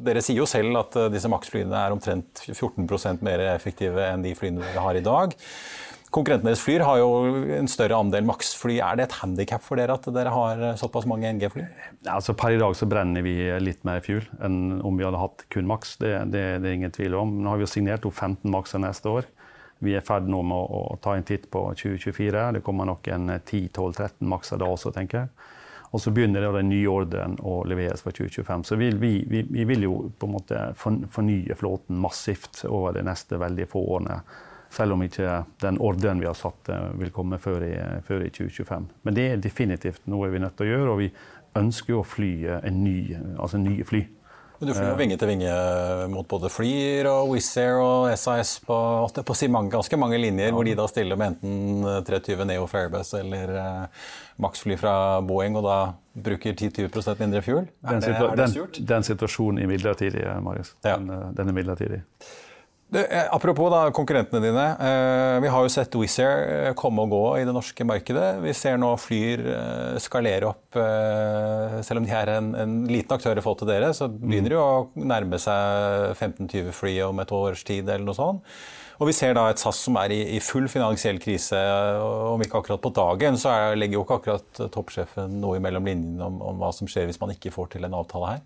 Dere 0.07 0.23
sier 0.23 0.39
jo 0.39 0.47
selv 0.49 0.79
at 0.79 0.95
disse 1.11 1.29
Max-flyene 1.31 1.75
er 1.75 1.95
omtrent 1.95 2.43
14% 2.47 3.23
mer 3.25 3.43
effektive 3.51 4.05
enn 4.13 4.23
de 4.23 4.35
flyene 4.37 4.63
dere 4.63 4.85
har 4.85 4.99
i 4.99 5.03
dag. 5.05 5.35
Konkurrentene 6.11 6.51
deres 6.51 6.59
flyr 6.59 6.83
har 6.83 6.97
jo 6.99 7.11
en 7.55 7.69
større 7.71 7.95
andel 7.95 8.25
maksfly. 8.27 8.81
Er 8.83 8.97
det 8.99 9.05
et 9.05 9.13
handikap 9.21 9.63
for 9.63 9.79
dere 9.79 9.95
at 9.95 10.09
dere 10.11 10.33
har 10.35 10.63
såpass 10.79 11.05
mange 11.07 11.29
NG-fly? 11.37 11.63
Altså, 12.11 12.35
per 12.35 12.51
i 12.51 12.59
dag 12.59 12.75
så 12.75 12.87
brenner 12.91 13.23
vi 13.23 13.37
litt 13.63 13.85
mer 13.87 14.03
fuel 14.03 14.25
enn 14.43 14.81
om 14.83 14.99
vi 14.99 15.05
hadde 15.07 15.21
hatt 15.21 15.45
kun 15.55 15.69
maks. 15.71 15.95
Det, 16.01 16.11
det, 16.33 16.43
det, 16.59 16.67
er 16.67 16.75
ingen 16.81 16.91
tvil 16.91 17.15
om. 17.15 17.31
Nå 17.39 17.53
har 17.53 17.61
vi 17.61 17.63
jo 17.63 17.71
signert 17.71 18.07
opp 18.07 18.17
15 18.17 18.43
makser 18.51 18.83
neste 18.83 19.07
år. 19.07 19.29
Vi 19.79 19.95
er 19.95 20.03
i 20.03 20.05
ferd 20.05 20.27
med 20.27 20.51
å, 20.51 20.81
ta 21.01 21.15
en 21.15 21.25
titt 21.25 21.47
på 21.53 21.63
2024. 21.79 22.43
Det 22.57 22.63
kommer 22.65 22.91
nok 22.91 23.07
en 23.15 23.31
10-12-13 23.37 24.27
makser 24.35 24.59
da 24.59 24.67
også, 24.67 24.91
tenker 24.91 25.23
jeg. 25.23 25.31
Og 25.91 25.99
så 25.99 26.11
begynner 26.15 26.45
den 26.55 26.69
nye 26.71 26.87
ordren 26.87 27.35
å 27.43 27.61
leveres 27.67 28.03
for 28.03 28.15
2025. 28.15 28.63
Så 28.63 28.77
vi, 28.79 28.91
vi, 28.95 29.11
vi, 29.27 29.65
vil 29.67 29.83
jo 29.83 29.95
på 30.17 30.29
en 30.29 30.35
måte 30.37 30.61
fornye 30.79 31.57
flåten 31.59 31.99
massivt 31.99 32.63
over 32.69 32.95
de 32.95 33.03
neste 33.03 33.39
veldig 33.41 33.67
få 33.71 33.83
årene. 33.97 34.21
Selv 34.71 34.95
om 34.95 35.03
ikke 35.03 35.41
den 35.59 35.81
ordren 35.83 36.23
vi 36.23 36.29
har 36.29 36.37
satt 36.39 36.71
eh, 36.71 36.93
vil 37.01 37.11
komme 37.11 37.41
før 37.43 37.65
i, 37.67 37.73
før 38.07 38.23
i 38.23 38.31
2025. 38.31 38.87
Men 39.03 39.17
det 39.17 39.27
er 39.27 39.43
definitivt 39.43 40.07
noe 40.07 40.31
vi 40.31 40.39
er 40.39 40.45
nødt 40.45 40.55
til 40.61 40.69
å 40.69 40.71
gjøre, 40.71 40.93
og 40.93 41.01
vi 41.03 41.11
ønsker 41.59 41.97
jo 41.97 41.99
å 41.99 42.07
fly 42.07 42.31
en 42.61 42.79
ny, 42.85 42.95
altså 43.35 43.59
nye 43.59 43.83
fly. 43.83 44.05
Men 44.61 44.69
du 44.69 44.75
flyr 44.77 44.91
jo 44.91 44.97
vinge 44.99 45.15
til 45.17 45.25
vinge 45.31 45.53
mot 46.13 46.27
både 46.29 46.49
Flyr 46.53 47.07
og 47.09 47.31
Wizz 47.31 47.55
Air 47.57 47.79
og 47.81 48.11
SAS 48.13 48.59
på, 48.61 48.75
på 49.09 49.35
ganske 49.73 49.97
mange 49.97 50.19
linjer, 50.21 50.51
ja. 50.51 50.53
hvor 50.53 50.67
de 50.67 50.75
da 50.77 50.85
stiller 50.85 51.17
med 51.17 51.33
enten 51.33 51.87
320 52.05 52.45
Neo 52.45 52.67
Fairbus 52.69 53.09
eller 53.17 53.55
uh, 53.57 54.05
Max-fly 54.37 54.77
fra 54.77 54.93
Boeing, 55.25 55.57
og 55.57 55.65
da 55.65 55.79
bruker 56.13 56.53
10-20% 56.53 57.23
mindre 57.23 57.41
fuel? 57.41 57.65
Er 57.81 57.97
den, 57.97 58.05
det, 58.05 58.13
er 58.21 58.37
det 58.37 58.49
surt? 58.53 58.77
Den, 58.77 58.89
den 58.93 59.09
situasjonen 59.09 59.63
er 59.63 59.73
midlertidig, 59.73 60.29
Marius. 60.45 60.75
Ja. 60.85 60.99
Den, 61.01 61.33
den 61.41 61.49
er 61.49 61.57
midlertidig. 61.57 62.03
Eh, 62.91 63.27
apropos 63.31 63.69
da, 63.71 63.85
konkurrentene 63.95 64.41
dine. 64.43 64.63
Eh, 64.75 65.37
vi 65.39 65.47
har 65.47 65.63
jo 65.63 65.71
sett 65.71 65.95
Wizz 65.95 66.17
Air 66.19 66.41
eh, 66.41 66.73
komme 66.75 67.05
og 67.05 67.13
gå 67.13 67.21
i 67.39 67.45
det 67.47 67.53
norske 67.55 67.85
markedet. 67.87 68.41
Vi 68.43 68.51
ser 68.57 68.75
nå 68.81 68.89
Flyr 68.99 69.45
skalere 70.03 70.49
opp. 70.49 70.75
Selv 71.87 72.01
om 72.01 72.07
de 72.07 72.11
er 72.15 72.33
en, 72.33 72.51
en, 72.59 72.73
liten 72.91 73.15
aktør 73.15 73.39
i 73.39 73.43
forhold 73.43 73.61
til 73.61 73.71
dere, 73.71 73.93
så 73.95 74.09
begynner 74.11 74.51
de 74.51 74.59
å 74.59 75.05
nærme 75.07 75.39
seg 75.39 76.17
15-20 76.17 76.75
fly 76.75 76.97
om 77.07 77.23
et 77.23 77.31
års 77.35 77.63
tid 77.67 77.87
eller 77.87 78.03
noe 78.09 78.17
sånt. 78.17 78.43
Og 79.01 79.07
vi 79.09 79.15
ser 79.17 79.33
da 79.33 79.47
et 79.49 79.57
SAS 79.57 79.79
som 79.87 79.95
er 79.97 80.11
i, 80.13 80.37
full 80.43 80.67
finansiell 80.69 81.17
krise. 81.23 81.57
Om 82.03 82.43
ikke 82.43 82.59
akkurat 82.59 82.83
på 82.83 82.91
dagen, 82.93 83.39
så 83.39 83.55
er, 83.55 83.79
legger 83.79 83.97
jo 83.97 84.03
ikke 84.03 84.19
akkurat 84.19 84.61
toppsjefen 84.75 85.39
noe 85.41 85.57
imellom 85.57 85.87
linjene 85.87 86.27
om, 86.27 86.43
om 86.51 86.61
hva 86.61 86.69
som 86.75 86.91
skjer 86.91 87.07
hvis 87.09 87.23
man 87.23 87.33
ikke 87.33 87.55
får 87.55 87.71
til 87.77 87.87
en 87.87 87.97
avtale 87.97 88.35
her. 88.35 88.45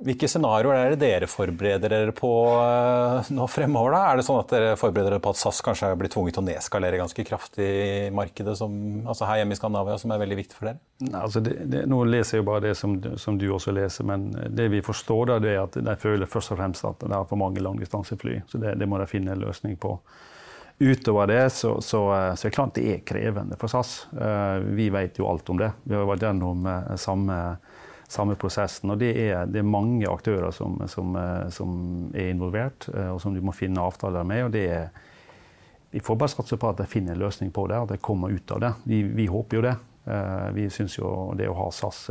Hvilke 0.00 0.28
scenarioer 0.30 0.78
er 0.78 0.94
det 0.94 1.00
dere 1.02 1.26
forbereder 1.28 1.92
dere 1.92 2.14
på 2.16 2.30
eh, 2.56 3.30
nå 3.36 3.46
fremover? 3.52 3.92
da? 3.92 4.00
Er 4.08 4.20
det 4.20 4.24
sånn 4.24 4.40
at 4.40 4.52
dere 4.52 4.78
forbereder 4.80 5.16
dere 5.16 5.22
på 5.24 5.34
at 5.34 5.40
SAS 5.40 5.60
kanskje 5.64 5.90
blir 6.00 6.12
tvunget 6.12 6.38
til 6.38 6.44
å 6.44 6.46
nedskalere 6.46 7.00
ganske 7.02 7.24
kraftig 7.28 7.68
i 7.68 8.08
markedet 8.16 8.56
som, 8.56 8.72
altså 9.04 9.28
her 9.28 9.42
hjemme 9.42 9.56
i 9.56 9.60
Skandinavia, 9.60 9.98
som 10.00 10.14
er 10.14 10.22
veldig 10.24 10.40
viktig 10.40 10.56
for 10.56 10.70
dere? 10.70 10.80
Nei, 11.04 11.20
altså 11.20 11.44
det, 11.44 11.58
det, 11.72 11.84
nå 11.90 12.00
leser 12.08 12.38
jeg 12.38 12.44
jo 12.44 12.48
bare 12.48 12.64
det 12.68 12.74
som, 12.80 12.96
som, 13.20 13.36
du 13.40 13.46
også 13.52 13.76
leser, 13.76 14.08
men 14.08 14.30
det 14.48 14.70
vi 14.72 14.80
forstår, 14.84 15.34
da, 15.34 15.38
det 15.44 15.54
er 15.54 15.62
at 15.66 15.76
de 15.76 15.96
føler 16.00 16.30
først 16.30 16.54
og 16.54 16.62
fremst 16.62 16.88
at 16.88 17.04
det 17.04 17.12
er 17.12 17.28
for 17.28 17.40
mange 17.40 17.60
langdistansefly. 17.64 18.40
Så 18.48 18.60
det, 18.62 18.78
det 18.80 18.88
må 18.88 19.00
de 19.02 19.08
finne 19.10 19.36
en 19.36 19.44
løsning 19.44 19.76
på. 19.80 19.98
Utover 20.80 21.26
det 21.26 21.50
så, 21.50 21.74
så, 21.80 22.00
så, 22.36 22.46
er 22.46 22.48
det 22.48 22.54
klart 22.56 22.72
det 22.78 22.86
er 22.88 23.00
krevende 23.04 23.60
for 23.60 23.68
SAS. 23.68 24.06
Eh, 24.16 24.62
vi 24.80 24.88
vet 24.88 25.20
jo 25.20 25.28
alt 25.28 25.52
om 25.52 25.60
det. 25.60 25.74
Vi 25.84 25.92
har 25.92 26.08
vært 26.08 26.24
gjennom 26.24 26.64
eh, 26.64 26.94
samme 26.96 27.36
samme 28.10 28.34
prosessen. 28.38 28.90
Og 28.92 28.98
det 29.00 29.12
er, 29.14 29.44
det 29.46 29.62
er 29.62 29.68
mange 29.68 30.08
aktører 30.10 30.50
som, 30.54 30.80
som, 30.90 31.14
som, 31.54 31.76
er 32.14 32.32
involvert, 32.32 32.88
og 33.10 33.20
som 33.22 33.36
du 33.36 33.40
må 33.44 33.54
finne 33.56 33.82
avtaler 33.82 34.26
med. 34.26 34.48
og 34.48 34.52
det 34.56 34.66
er 34.74 34.90
vi 35.90 35.98
får 35.98 36.16
bare 36.16 36.30
satse 36.30 36.54
på 36.54 36.68
at 36.70 36.78
de 36.78 36.84
finner 36.86 37.16
en 37.16 37.18
løsning 37.18 37.48
på 37.50 37.64
det, 37.66 37.74
at 37.74 37.90
de 37.90 37.96
kommer 37.98 38.30
ut 38.30 38.50
av 38.54 38.60
det. 38.62 38.68
Vi, 38.86 39.00
vi 39.02 39.24
håper 39.26 39.58
jo 39.58 39.62
det. 39.64 39.72
Vi 40.54 40.68
syns 40.70 40.94
jo 41.00 41.08
det 41.34 41.48
å 41.50 41.56
ha 41.58 41.66
SAS 41.74 42.04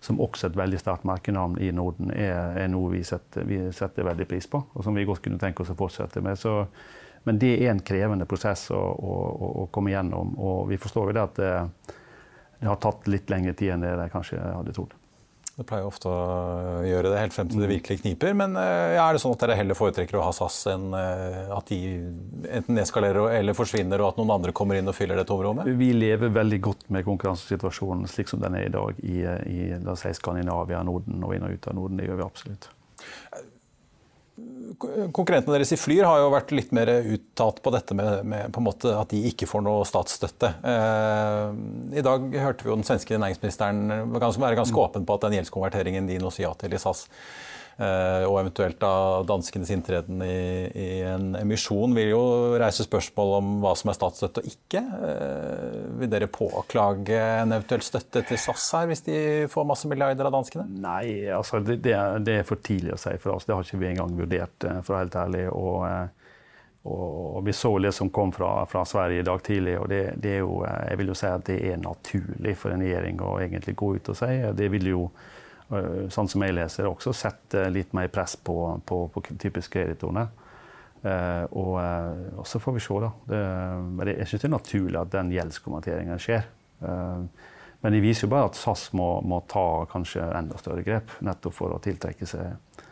som 0.00 0.20
også 0.20 0.48
et 0.48 0.56
veldig 0.56 0.78
sterkt 0.80 1.04
merkenavn 1.04 1.58
i 1.60 1.68
Norden, 1.76 2.10
er, 2.14 2.56
er 2.56 2.70
noe 2.72 2.88
vi 2.94 3.02
setter, 3.04 3.44
vi 3.44 3.60
setter, 3.76 4.06
veldig 4.08 4.26
pris 4.28 4.48
på, 4.48 4.62
og 4.72 4.84
som 4.84 4.96
vi 4.96 5.04
godt 5.04 5.20
kunne 5.24 5.40
tenke 5.40 5.62
oss 5.62 5.72
å 5.74 5.76
fortsette 5.76 6.22
med. 6.24 6.40
Så, 6.40 6.54
men 7.28 7.38
det 7.40 7.52
er 7.58 7.74
en 7.74 7.82
krevende 7.84 8.28
prosess 8.28 8.70
å, 8.72 8.80
å, 8.80 9.16
å, 9.64 9.66
komme 9.72 9.92
gjennom, 9.92 10.32
og 10.40 10.70
vi 10.72 10.80
forstår 10.80 11.10
jo 11.10 11.16
det 11.18 11.26
at 11.26 11.42
det, 11.42 11.52
det 12.62 12.70
har 12.70 12.80
tatt 12.80 13.10
litt 13.12 13.28
lengre 13.32 13.52
tid 13.56 13.74
enn 13.74 13.84
det 13.84 13.92
de 14.00 14.08
kanskje 14.12 14.40
hadde 14.40 14.74
trodd. 14.76 14.96
Det 15.60 15.66
pleier 15.68 15.84
ofte 15.84 16.08
å 16.08 16.80
gjøre 16.88 17.10
det 17.12 17.18
helt 17.20 17.34
frem 17.36 17.48
til 17.50 17.60
det 17.60 17.66
virkelig 17.68 17.98
kniper. 18.00 18.32
Men 18.32 18.54
eh, 18.56 18.94
ja, 18.94 19.04
er 19.04 19.12
det 19.12 19.20
sånn 19.20 19.34
at 19.36 19.42
dere 19.42 19.58
heller 19.58 19.76
foretrekker 19.76 20.16
å 20.16 20.22
ha 20.24 20.30
SAS 20.32 20.56
enn 20.72 20.86
eh, 20.96 21.52
at 21.52 21.68
de 21.68 21.80
enten 22.48 22.78
nedskalerer 22.78 23.36
eller 23.36 23.58
forsvinner, 23.58 24.00
og 24.00 24.14
at 24.14 24.22
noen 24.22 24.32
andre 24.38 24.54
kommer 24.56 24.80
inn 24.80 24.88
og 24.88 24.96
fyller 24.96 25.20
det 25.20 25.26
tomrommet? 25.28 25.68
Vi 25.76 25.90
lever 25.92 26.32
veldig 26.32 26.60
godt 26.64 26.88
med 26.96 27.04
konkurransesituasjonen 27.04 28.08
slik 28.08 28.32
som 28.32 28.40
den 28.40 28.56
er 28.56 28.70
i 28.70 28.72
dag 28.72 29.04
i, 29.04 29.20
i 29.52 30.16
Skandinavia, 30.16 30.80
Norden 30.88 31.28
og 31.28 31.36
inn 31.36 31.44
og 31.44 31.52
ut 31.52 31.68
av 31.68 31.76
Norden. 31.76 32.00
Det 32.00 32.08
gjør 32.08 32.22
vi 32.22 32.28
absolutt. 32.30 32.70
Konkurrentene 34.78 35.56
deres 35.56 35.72
i 35.74 35.78
Flyr 35.80 36.04
har 36.06 36.20
jo 36.22 36.30
vært 36.30 36.52
litt 36.54 36.70
mer 36.76 36.90
uttalt 37.00 37.58
på 37.64 37.72
dette 37.74 37.96
med, 37.96 38.22
med 38.28 38.52
på 38.54 38.62
at 38.92 39.10
de 39.10 39.22
ikke 39.30 39.48
får 39.50 39.64
noe 39.66 39.86
statsstøtte. 39.88 40.52
Eh, 40.62 41.46
I 41.98 42.04
dag 42.06 42.26
hørte 42.44 42.66
vi 42.66 42.70
jo 42.70 42.78
den 42.78 42.86
svenske 42.86 43.18
næringsministeren 43.18 44.12
være 44.14 44.58
ganske 44.60 44.82
åpen 44.84 45.06
på 45.08 45.16
at 45.16 45.26
den 45.26 45.38
gjeldskonverteringen 45.40 46.06
de 46.10 46.20
nå 46.22 46.30
sier 46.34 46.48
ja 46.48 46.54
til 46.60 46.76
i 46.76 46.80
SAS, 46.80 47.08
og 47.80 48.34
eventuelt 48.42 48.76
da 48.82 49.22
danskenes 49.24 49.70
inntreden 49.72 50.20
i, 50.20 50.68
i, 50.68 50.88
en 51.08 51.32
emisjon 51.38 51.94
vil 51.96 52.10
jo 52.12 52.22
reise 52.60 52.84
spørsmål 52.84 53.32
om 53.38 53.48
hva 53.62 53.72
som 53.78 53.88
er 53.88 53.96
statsstøtte 53.96 54.42
og 54.42 54.50
ikke. 54.50 54.82
Eh, 55.08 55.78
vil 56.02 56.12
dere 56.12 56.28
påklage 56.28 57.16
en 57.16 57.56
eventuell 57.56 57.84
støtte 57.84 58.24
til 58.28 58.40
SAS 58.40 58.66
her, 58.76 58.90
hvis 58.90 59.04
de 59.08 59.18
får 59.52 59.68
masse 59.70 59.88
milliarder 59.88 60.28
av 60.28 60.36
danskene? 60.36 60.66
Nei, 60.82 61.30
altså 61.32 61.62
det, 61.64 61.80
det, 61.86 61.96
er, 61.96 62.20
det 62.20 62.36
er, 62.42 62.46
for 62.48 62.60
tidlig 62.60 62.98
å 62.98 63.00
si 63.00 63.16
for 63.22 63.38
oss. 63.38 63.48
Det 63.48 63.56
har 63.56 63.64
ikke 63.64 63.80
vi 63.80 63.92
engang 63.94 64.12
vurdert, 64.18 64.68
eh, 64.68 64.82
for 64.84 64.92
å 64.92 64.98
være 64.98 65.06
helt 65.06 65.18
ærlig. 65.24 65.44
Og, 65.56 66.30
og 66.92 67.42
vi 67.48 67.56
så 67.56 67.74
det 67.80 67.96
som 67.96 68.12
kom 68.12 68.36
fra, 68.36 68.58
fra 68.68 68.84
Sverige 68.88 69.24
i 69.24 69.28
dag 69.32 69.40
tidlig, 69.46 69.80
og 69.80 69.88
det, 69.88 70.04
det, 70.20 70.36
er 70.36 70.44
jo, 70.44 70.62
jeg 70.68 71.00
vil 71.00 71.14
jo 71.14 71.20
si 71.24 71.32
at 71.32 71.48
det 71.48 71.60
er 71.72 71.80
naturlig 71.80 72.58
for 72.60 72.76
en 72.76 72.84
regjering 72.84 73.24
å 73.24 73.38
egentlig 73.40 73.78
gå 73.80 73.94
ut 73.96 74.12
og 74.12 74.20
si. 74.20 74.34
Det 74.56 74.74
vil 74.76 74.92
jo 74.98 75.06
Eh, 75.10 75.49
sånn 76.10 76.28
som 76.28 76.42
jeg 76.42 76.54
leser 76.56 76.82
det, 76.82 76.90
også 76.90 77.12
sette 77.14 77.68
litt 77.70 77.92
mer 77.94 78.08
press 78.10 78.36
på, 78.36 78.54
på, 78.86 79.04
på 79.14 79.22
typisk 79.38 79.76
kreditorene. 79.76 80.26
Eh, 81.02 81.44
og, 81.56 81.80
eh, 81.80 82.44
så 82.44 82.60
får 82.60 82.76
vi 82.76 82.82
se, 82.84 82.96
da. 83.00 83.12
Det, 83.28 83.40
det, 84.04 84.16
jeg 84.18 84.28
syns 84.28 84.42
det 84.42 84.48
er 84.48 84.56
naturlig 84.56 85.00
at 85.00 85.14
den 85.14 85.32
gjeldskonverteringen 85.32 86.20
skjer. 86.20 86.44
Eh, 86.84 87.22
men 87.80 87.96
det 87.96 88.02
viser 88.04 88.26
jo 88.26 88.34
bare 88.34 88.50
at 88.50 88.58
SAS 88.60 88.90
må, 88.96 89.08
må, 89.24 89.40
ta 89.48 89.86
kanskje 89.88 90.26
enda 90.36 90.58
større 90.60 90.84
grep, 90.84 91.14
nettopp 91.24 91.56
for 91.56 91.72
å 91.72 91.80
tiltrekke 91.80 92.28
seg 92.28 92.84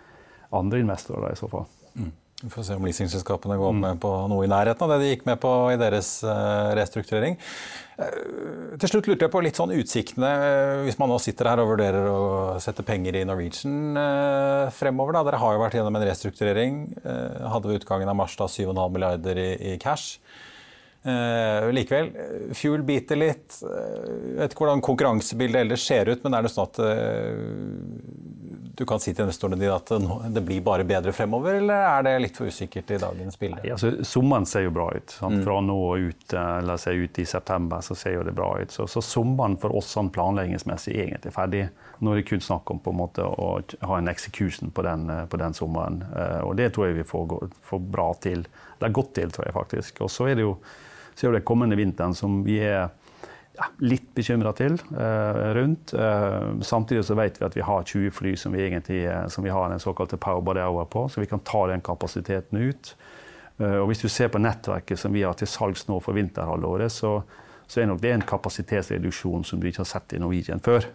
andre 0.56 0.80
investorer 0.80 1.26
da, 1.26 1.34
i 1.34 1.40
så 1.40 1.50
fall. 1.52 1.66
Mm. 1.98 2.14
Vi 2.42 2.50
får 2.50 2.62
se 2.62 2.74
om 2.78 2.84
leasingselskapene 2.86 3.56
går 3.58 3.72
mm. 3.74 3.80
med 3.82 4.00
på 4.02 4.10
noe 4.30 4.44
i 4.46 4.50
nærheten 4.50 4.84
av 4.86 4.92
det 4.92 4.98
de 5.02 5.08
gikk 5.10 5.24
med 5.26 5.40
på 5.42 5.50
i 5.72 5.78
deres 5.80 6.20
uh, 6.22 6.70
restrukturering. 6.78 7.34
Uh, 7.98 8.76
til 8.78 8.92
slutt 8.92 9.08
lurte 9.10 9.26
jeg 9.26 9.32
på 9.32 9.42
litt 9.42 9.58
sånn 9.58 9.74
utsiktene. 9.74 10.30
Uh, 10.38 10.82
hvis 10.86 11.00
man 11.02 11.10
nå 11.10 11.16
sitter 11.18 11.50
her 11.50 11.58
og 11.64 11.72
vurderer 11.72 12.06
å 12.06 12.20
sette 12.62 12.86
penger 12.86 13.18
i 13.18 13.24
Norwegian 13.26 13.98
fremover. 14.70 15.18
Da. 15.18 15.24
Dere 15.26 15.40
har 15.42 15.56
jo 15.56 15.64
vært 15.64 15.78
gjennom 15.80 15.98
en 15.98 16.06
restrukturering. 16.06 16.78
hadde 17.02 17.72
ved 17.72 17.82
utgangen 17.82 18.12
av 18.12 18.20
mars 18.20 18.38
da 18.38 18.46
7,5 18.46 18.86
milliarder 18.94 19.42
i, 19.42 19.74
cash. 19.82 20.20
likevel, 21.74 22.12
fuel 22.54 22.86
biter 22.86 23.18
litt. 23.18 23.58
Jeg 23.64 24.38
vet 24.38 24.54
ikke 24.54 24.62
hvordan 24.62 24.84
konkurransebildet 24.84 25.64
ellers 25.64 25.90
ser 25.90 26.12
ut, 26.12 26.22
men 26.22 26.38
er 26.38 26.46
det 26.46 26.54
sånn 26.54 26.70
at 26.70 26.82
du 28.78 28.84
kan 28.86 29.00
si 29.02 29.10
til 29.10 29.24
investorene 29.24 29.58
dine 29.58 29.74
at 29.74 29.90
det 30.30 30.42
blir 30.46 30.62
bare 30.62 30.84
bedre 30.86 31.10
fremover, 31.12 31.56
eller 31.58 31.86
er 31.88 32.04
det 32.06 32.12
litt 32.22 32.36
for 32.38 32.46
usikkert 32.46 32.92
i 32.94 32.98
dagens 33.02 33.38
bilde? 33.40 33.58
Ja, 33.66 33.74
altså, 33.74 34.04
sommeren 34.06 34.46
ser 34.46 34.68
jo 34.68 34.74
bra 34.76 34.86
ut. 34.94 35.10
Sant? 35.10 35.42
Fra 35.42 35.58
nå 35.64 35.76
og 35.88 36.06
ut, 36.12 36.34
eller 36.38 36.78
ser 36.78 37.00
ut 37.02 37.18
i 37.18 37.26
september 37.26 37.82
så 37.82 37.96
ser 37.98 38.14
jo 38.14 38.24
det 38.28 38.36
bra 38.38 38.52
ut. 38.60 38.74
Så, 38.74 38.86
så 38.86 39.02
sommeren 39.02 39.58
for 39.58 39.74
oss 39.78 39.90
sånn 39.96 40.12
planleggingsmessig 40.14 40.94
er 40.94 41.08
egentlig 41.08 41.34
ferdig. 41.34 41.64
Nå 41.98 42.14
er 42.14 42.20
det 42.20 42.28
kun 42.30 42.44
snakk 42.44 42.70
om 42.70 42.82
på 42.84 42.94
en 42.94 43.00
måte 43.00 43.26
å 43.26 43.50
ha 43.58 43.98
en 43.98 44.12
execution 44.12 44.70
på 44.70 44.86
den, 44.86 45.10
på 45.26 45.42
den 45.42 45.58
sommeren. 45.58 46.04
Eh, 46.14 46.40
og 46.46 46.54
det 46.60 46.70
tror 46.76 46.86
jeg 46.88 47.00
vi 47.00 47.08
får, 47.08 47.48
får 47.72 47.88
bra 47.98 48.12
til. 48.22 48.46
Det 48.78 48.86
er 48.86 49.00
godt 49.00 49.16
til, 49.18 49.34
tror 49.34 49.50
jeg 49.50 49.58
faktisk. 49.58 50.04
Og 50.06 50.14
så 50.14 50.30
er 50.30 50.38
det 50.38 50.46
jo 50.46 50.54
så 51.18 51.26
er 51.26 51.34
det 51.34 51.46
kommende 51.50 51.74
vinteren 51.74 52.12
som 52.14 52.44
vi 52.46 52.60
er 52.62 52.92
ja, 53.58 53.68
litt 53.82 54.08
bekymra 54.14 54.52
til 54.56 54.78
eh, 54.78 55.40
rundt. 55.58 55.92
Eh, 55.94 56.60
samtidig 56.62 57.04
så 57.08 57.16
vet 57.18 57.40
vi 57.40 57.46
at 57.48 57.56
vi 57.58 57.64
har 57.66 57.86
20 57.86 58.14
fly 58.14 58.34
som 58.38 58.54
vi, 58.54 58.62
egentlig, 58.66 59.02
eh, 59.10 59.26
som 59.32 59.44
vi 59.44 59.52
har 59.54 59.70
den 59.72 59.82
såkalte 59.82 60.16
power 60.20 60.44
body 60.44 60.62
hour 60.62 60.86
på, 60.90 61.08
så 61.08 61.20
vi 61.20 61.30
kan 61.30 61.42
ta 61.46 61.66
den 61.70 61.82
kapasiteten 61.84 62.58
ut. 62.58 62.94
Eh, 63.58 63.76
og 63.80 63.90
hvis 63.90 64.04
du 64.04 64.08
ser 64.08 64.30
på 64.32 64.40
nettverket 64.42 65.00
som 65.00 65.14
vi 65.14 65.26
har 65.26 65.36
til 65.38 65.50
salgs 65.50 65.88
nå 65.88 65.98
for 66.04 66.16
vinterhalvåret, 66.18 66.92
så, 66.94 67.18
så 67.66 67.82
er 67.82 67.90
nok 67.90 68.02
det 68.02 68.14
en 68.14 68.26
kapasitetsreduksjon 68.28 69.44
som 69.44 69.60
du 69.60 69.68
ikke 69.68 69.82
har 69.84 69.92
sett 69.92 70.14
i 70.14 70.22
Norwegian 70.22 70.62
før. 70.62 70.86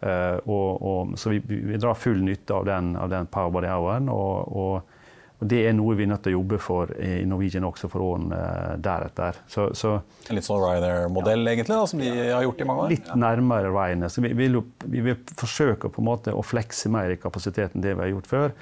Eh, 0.00 0.36
og, 0.46 0.82
og, 0.82 1.16
så 1.18 1.34
vi, 1.34 1.42
vi, 1.44 1.76
drar 1.76 1.98
full 1.98 2.22
nytte 2.24 2.54
av 2.54 2.68
den, 2.68 2.94
av 2.96 3.12
den 3.12 3.28
power 3.30 3.52
body 3.52 3.70
houren. 3.72 4.08
og, 4.12 4.56
og 4.56 4.94
og 5.38 5.46
Det 5.46 5.58
er 5.68 5.74
noe 5.76 5.94
vi 5.94 6.02
er 6.02 6.10
nødt 6.10 6.24
til 6.26 6.34
å 6.34 6.40
jobbe 6.40 6.58
for 6.58 6.90
i 6.98 7.22
Norwegian 7.28 7.66
også 7.68 7.86
for 7.92 8.02
årene 8.02 8.38
eh, 8.38 8.72
deretter. 8.82 9.36
Så, 9.46 9.68
så, 9.78 9.92
en 10.26 10.34
litt 10.34 10.46
sånn 10.46 10.58
Ryanair-modell 10.64 11.44
ja. 11.44 11.52
egentlig, 11.52 11.76
da, 11.78 11.84
som 11.86 12.02
de 12.02 12.10
har 12.10 12.42
gjort 12.42 12.64
i 12.64 12.66
mange 12.66 12.86
år? 12.86 12.90
Litt 12.96 13.12
nærmere 13.14 13.70
Ryanair. 13.70 14.10
Så 14.10 14.24
vi 14.24 14.32
vil, 14.34 14.58
vi 14.82 15.04
vil 15.06 15.20
forsøke 15.38 15.92
på 15.94 16.02
en 16.02 16.08
måte 16.10 16.34
å 16.34 16.42
flekse 16.42 16.90
mer 16.90 17.14
i 17.14 17.20
kapasiteten 17.22 17.78
enn 17.78 17.86
det 17.86 17.94
vi 17.94 18.02
har 18.02 18.12
gjort 18.16 18.30
før. 18.32 18.56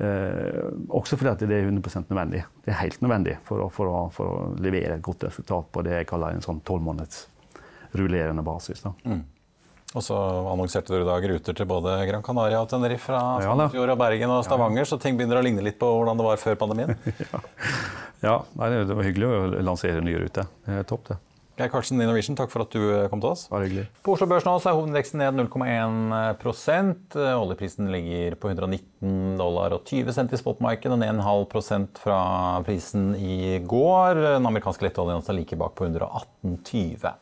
Eh, 0.00 0.66
også 0.98 1.18
fordi 1.20 1.46
det 1.46 1.60
er 1.60 1.70
100% 1.70 2.10
nødvendig. 2.10 2.42
Det 2.64 2.74
er 2.74 2.80
helt 2.80 3.02
nødvendig 3.04 3.36
for 3.46 3.62
å, 3.62 3.70
for, 3.70 3.94
å, 3.94 4.04
for 4.14 4.32
å, 4.32 4.52
levere 4.58 4.96
et 4.96 5.04
godt 5.06 5.28
resultat 5.28 5.70
på 5.70 5.86
det 5.86 5.98
jeg 5.98 6.10
kaller 6.10 6.34
en 6.34 6.42
sånn 6.42 6.62
tolvmåneds 6.66 7.26
rullerende 8.00 8.42
basis. 8.46 8.82
Da. 8.82 8.96
Mm. 9.04 9.22
Og 9.90 10.04
så 10.06 10.16
annonserte 10.52 10.92
dere 10.92 11.02
i 11.02 11.08
dag 11.08 11.24
ruter 11.32 11.56
til 11.58 11.66
både 11.66 11.96
Gran 12.06 12.22
Canaria 12.22 12.60
og 12.62 12.68
Tenerife 12.70 13.08
fra 13.08 13.22
Sandefjord 13.42 13.90
og 13.96 13.98
Bergen 13.98 14.30
og 14.30 14.44
Stavanger, 14.46 14.86
så 14.86 15.00
ting 15.02 15.18
begynner 15.18 15.40
å 15.40 15.42
ligne 15.42 15.64
litt 15.66 15.80
på 15.80 15.88
hvordan 15.90 16.20
det 16.20 16.26
var 16.28 16.38
før 16.38 16.60
pandemien? 16.60 16.94
ja, 18.26 18.36
ja 18.38 18.70
det 18.70 18.94
var 18.94 19.08
hyggelig 19.08 19.26
å 19.26 19.40
lansere 19.66 20.04
nye 20.06 20.22
ruter. 20.22 20.46
Det 20.66 20.78
er 20.78 20.86
topp, 20.86 21.10
det. 21.10 21.18
Geir 21.60 21.68
Karlsen 21.68 22.00
i 22.00 22.06
Norwegian, 22.08 22.36
takk 22.38 22.48
for 22.52 22.64
at 22.64 22.72
du 22.72 22.80
kom 23.12 23.20
til 23.20 23.34
oss. 23.34 23.44
Bare 23.52 23.66
hyggelig. 23.68 23.84
På 24.06 24.14
Oslo 24.14 24.28
Børs 24.30 24.46
nå 24.46 24.54
er 24.56 24.76
hovedindeksen 24.78 25.20
ned 25.20 25.36
0,1% 25.36 27.16
Oljeprisen 27.36 27.90
ligger 27.92 28.36
på 28.40 28.48
119 28.54 29.36
dollar 29.36 29.76
og 29.76 29.84
20 29.88 30.16
cent 30.16 30.32
i 30.32 30.40
spotmarkedet, 30.40 30.96
ned 30.96 31.12
en 31.12 31.24
halv 31.24 31.44
prosent 31.52 32.00
fra 32.00 32.20
prisen 32.64 33.12
i 33.18 33.58
går. 33.60 34.22
Den 34.38 34.48
amerikanske 34.48 34.88
lettoljen 34.88 35.20
er 35.20 35.36
like 35.36 35.58
bak 35.60 35.76
på 35.76 35.90
118,20. 35.90 37.12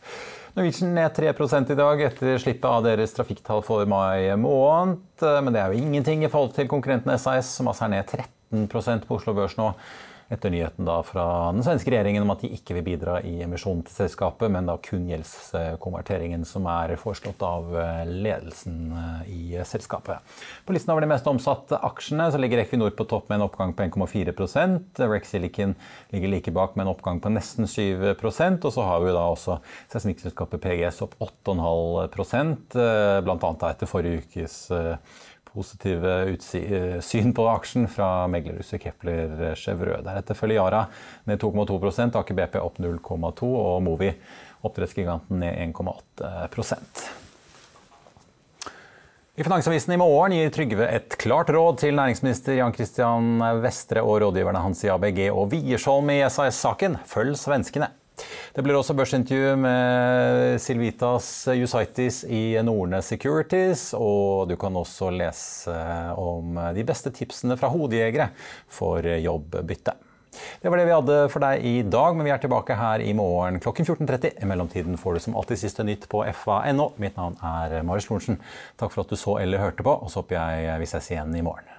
Norwegian 0.59 0.95
ned 0.95 1.15
3 1.15 1.35
i 1.35 1.79
dag 1.79 2.01
etter 2.03 2.39
slippet 2.39 2.67
av 2.67 2.87
deres 2.87 3.15
trafikktall 3.15 3.63
for 3.67 3.87
mai 3.91 4.31
måned. 4.39 5.03
Men 5.23 5.55
det 5.55 5.63
er 5.63 5.73
jo 5.75 5.83
ingenting 5.83 6.23
i 6.23 6.31
forhold 6.31 6.55
til 6.55 6.71
konkurrenten 6.71 7.15
SAS, 7.19 7.57
som 7.59 7.71
altså 7.71 7.87
er 7.87 7.99
ned 7.99 8.07
13 8.07 9.03
på 9.07 9.19
Oslo 9.19 9.35
Børs 9.35 9.59
nå 9.59 9.73
etter 10.29 10.53
nyheten 10.53 10.89
fra 11.09 11.25
den 11.53 11.65
svenske 11.65 11.93
regjeringen 11.93 12.25
om 12.25 12.33
at 12.35 12.43
de 12.45 12.51
ikke 12.53 12.75
vil 12.77 12.85
bidra 12.85 13.19
i 13.25 13.39
emisjonen 13.45 13.81
til 13.87 13.95
selskapet, 14.03 14.51
men 14.53 14.69
da 14.69 14.77
kun 14.85 15.07
gjeldskonverteringen 15.09 16.45
som 16.49 16.69
er 16.69 16.93
foreslått 17.01 17.41
av 17.47 17.73
eh, 17.81 18.03
ledelsen 18.09 18.93
eh, 18.93 19.31
i 19.33 19.63
selskapet. 19.65 20.21
På 20.67 20.77
listen 20.77 20.93
over 20.93 21.05
de 21.05 21.11
mest 21.15 21.29
omsatte 21.31 21.81
aksjene 21.89 22.29
ligger 22.43 22.63
Equinor 22.63 22.93
på 22.99 23.09
topp 23.09 23.31
med 23.31 23.41
en 23.41 23.47
oppgang 23.47 23.73
på 23.77 23.87
1,4 23.89 25.09
Rex 25.09 25.33
Silicon 25.33 25.75
ligger 26.13 26.35
like 26.35 26.53
bak 26.53 26.77
med 26.77 26.87
en 26.87 26.93
oppgang 26.93 27.23
på 27.25 27.33
nesten 27.33 27.65
7% 27.69 28.69
og 28.69 28.75
så 28.75 28.85
har 28.85 29.01
vi 29.05 29.15
da 29.17 29.25
også 29.33 29.59
seismikkselskapet 29.93 30.61
PGS 30.65 31.01
opp 31.09 31.17
8,5 31.25 32.55
eh, 32.77 33.17
bl.a. 33.25 33.55
etter 33.73 33.89
forrige 33.91 34.27
ukes 34.27 34.61
positive 35.59 36.17
eh, 36.39 36.99
syn 37.05 37.35
på 37.35 37.51
aksjen 37.51 37.91
fra 37.91 38.29
meglerhuset 38.31 38.81
Kepler 38.87 39.57
Chevreux. 39.59 40.05
Deretter 40.07 40.39
følger 40.39 40.63
Yara 40.63 40.87
ned 41.27 41.43
2,2 41.43 42.09
Aker 42.23 42.39
BP 42.39 42.61
opp 42.63 42.79
0,2 42.79 43.55
og 43.59 43.81
Movi, 43.87 44.15
oppdrettsgiganten, 44.63 45.43
ned 45.43 45.75
1,8% 45.75 47.09
i 49.39 49.45
Finansavisen 49.47 49.93
i 49.95 49.97
morgen 50.01 50.33
gir 50.35 50.49
Trygve 50.51 50.87
et 50.91 51.15
klart 51.23 51.53
råd 51.55 51.77
til 51.79 51.95
næringsminister 51.95 52.57
Jan 52.59 52.73
Christian 52.75 53.39
Vestre 53.63 54.03
og 54.03 54.17
rådgiverne 54.25 54.65
hans 54.65 54.83
i 54.83 54.91
ABG 54.91 55.29
og 55.29 55.53
Wiersholm 55.53 56.11
i 56.11 56.17
SAS-saken. 56.27 56.97
Følg 57.07 57.39
svenskene. 57.39 57.87
Det 58.55 58.65
blir 58.65 58.79
også 58.79 58.97
børsintervju 58.99 59.55
med 59.61 60.59
Silvitas 60.63 61.29
Jusaitis 61.59 62.23
i 62.25 62.57
Nordnes 62.65 63.11
Securities, 63.13 63.91
og 63.99 64.49
du 64.51 64.57
kan 64.61 64.77
også 64.77 65.13
lese 65.15 65.77
om 66.19 66.59
de 66.75 66.85
beste 66.89 67.13
tipsene 67.15 67.59
fra 67.61 67.71
hodejegere 67.73 68.31
for 68.73 69.05
jobbbytte. 69.05 69.97
Det 70.63 70.71
var 70.71 70.79
det 70.79 70.87
vi 70.89 70.95
hadde 70.95 71.19
for 71.33 71.43
deg 71.43 71.67
i 71.67 71.75
dag, 71.83 72.17
men 72.17 72.29
vi 72.29 72.33
er 72.35 72.43
tilbake 72.43 72.77
her 72.79 73.03
i 73.03 73.15
morgen 73.17 73.61
klokken 73.63 73.87
14.30. 73.89 74.39
I 74.43 74.49
mellomtiden 74.49 74.99
får 75.01 75.17
du 75.17 75.25
som 75.25 75.39
alltid 75.39 75.63
siste 75.65 75.87
nytt 75.87 76.09
på 76.11 76.23
fa.no. 76.45 76.91
Mitt 77.03 77.19
navn 77.19 77.39
er 77.43 77.81
Marius 77.87 78.11
Lorentzen. 78.11 78.41
Takk 78.81 78.95
for 78.95 79.05
at 79.05 79.13
du 79.13 79.19
så 79.19 79.39
eller 79.43 79.63
hørte 79.63 79.87
på, 79.87 79.95
og 79.95 80.13
så 80.13 80.23
håper 80.23 80.39
jeg 80.39 80.83
vi 80.85 80.91
ses 80.93 81.13
igjen 81.15 81.35
i 81.39 81.45
morgen. 81.47 81.79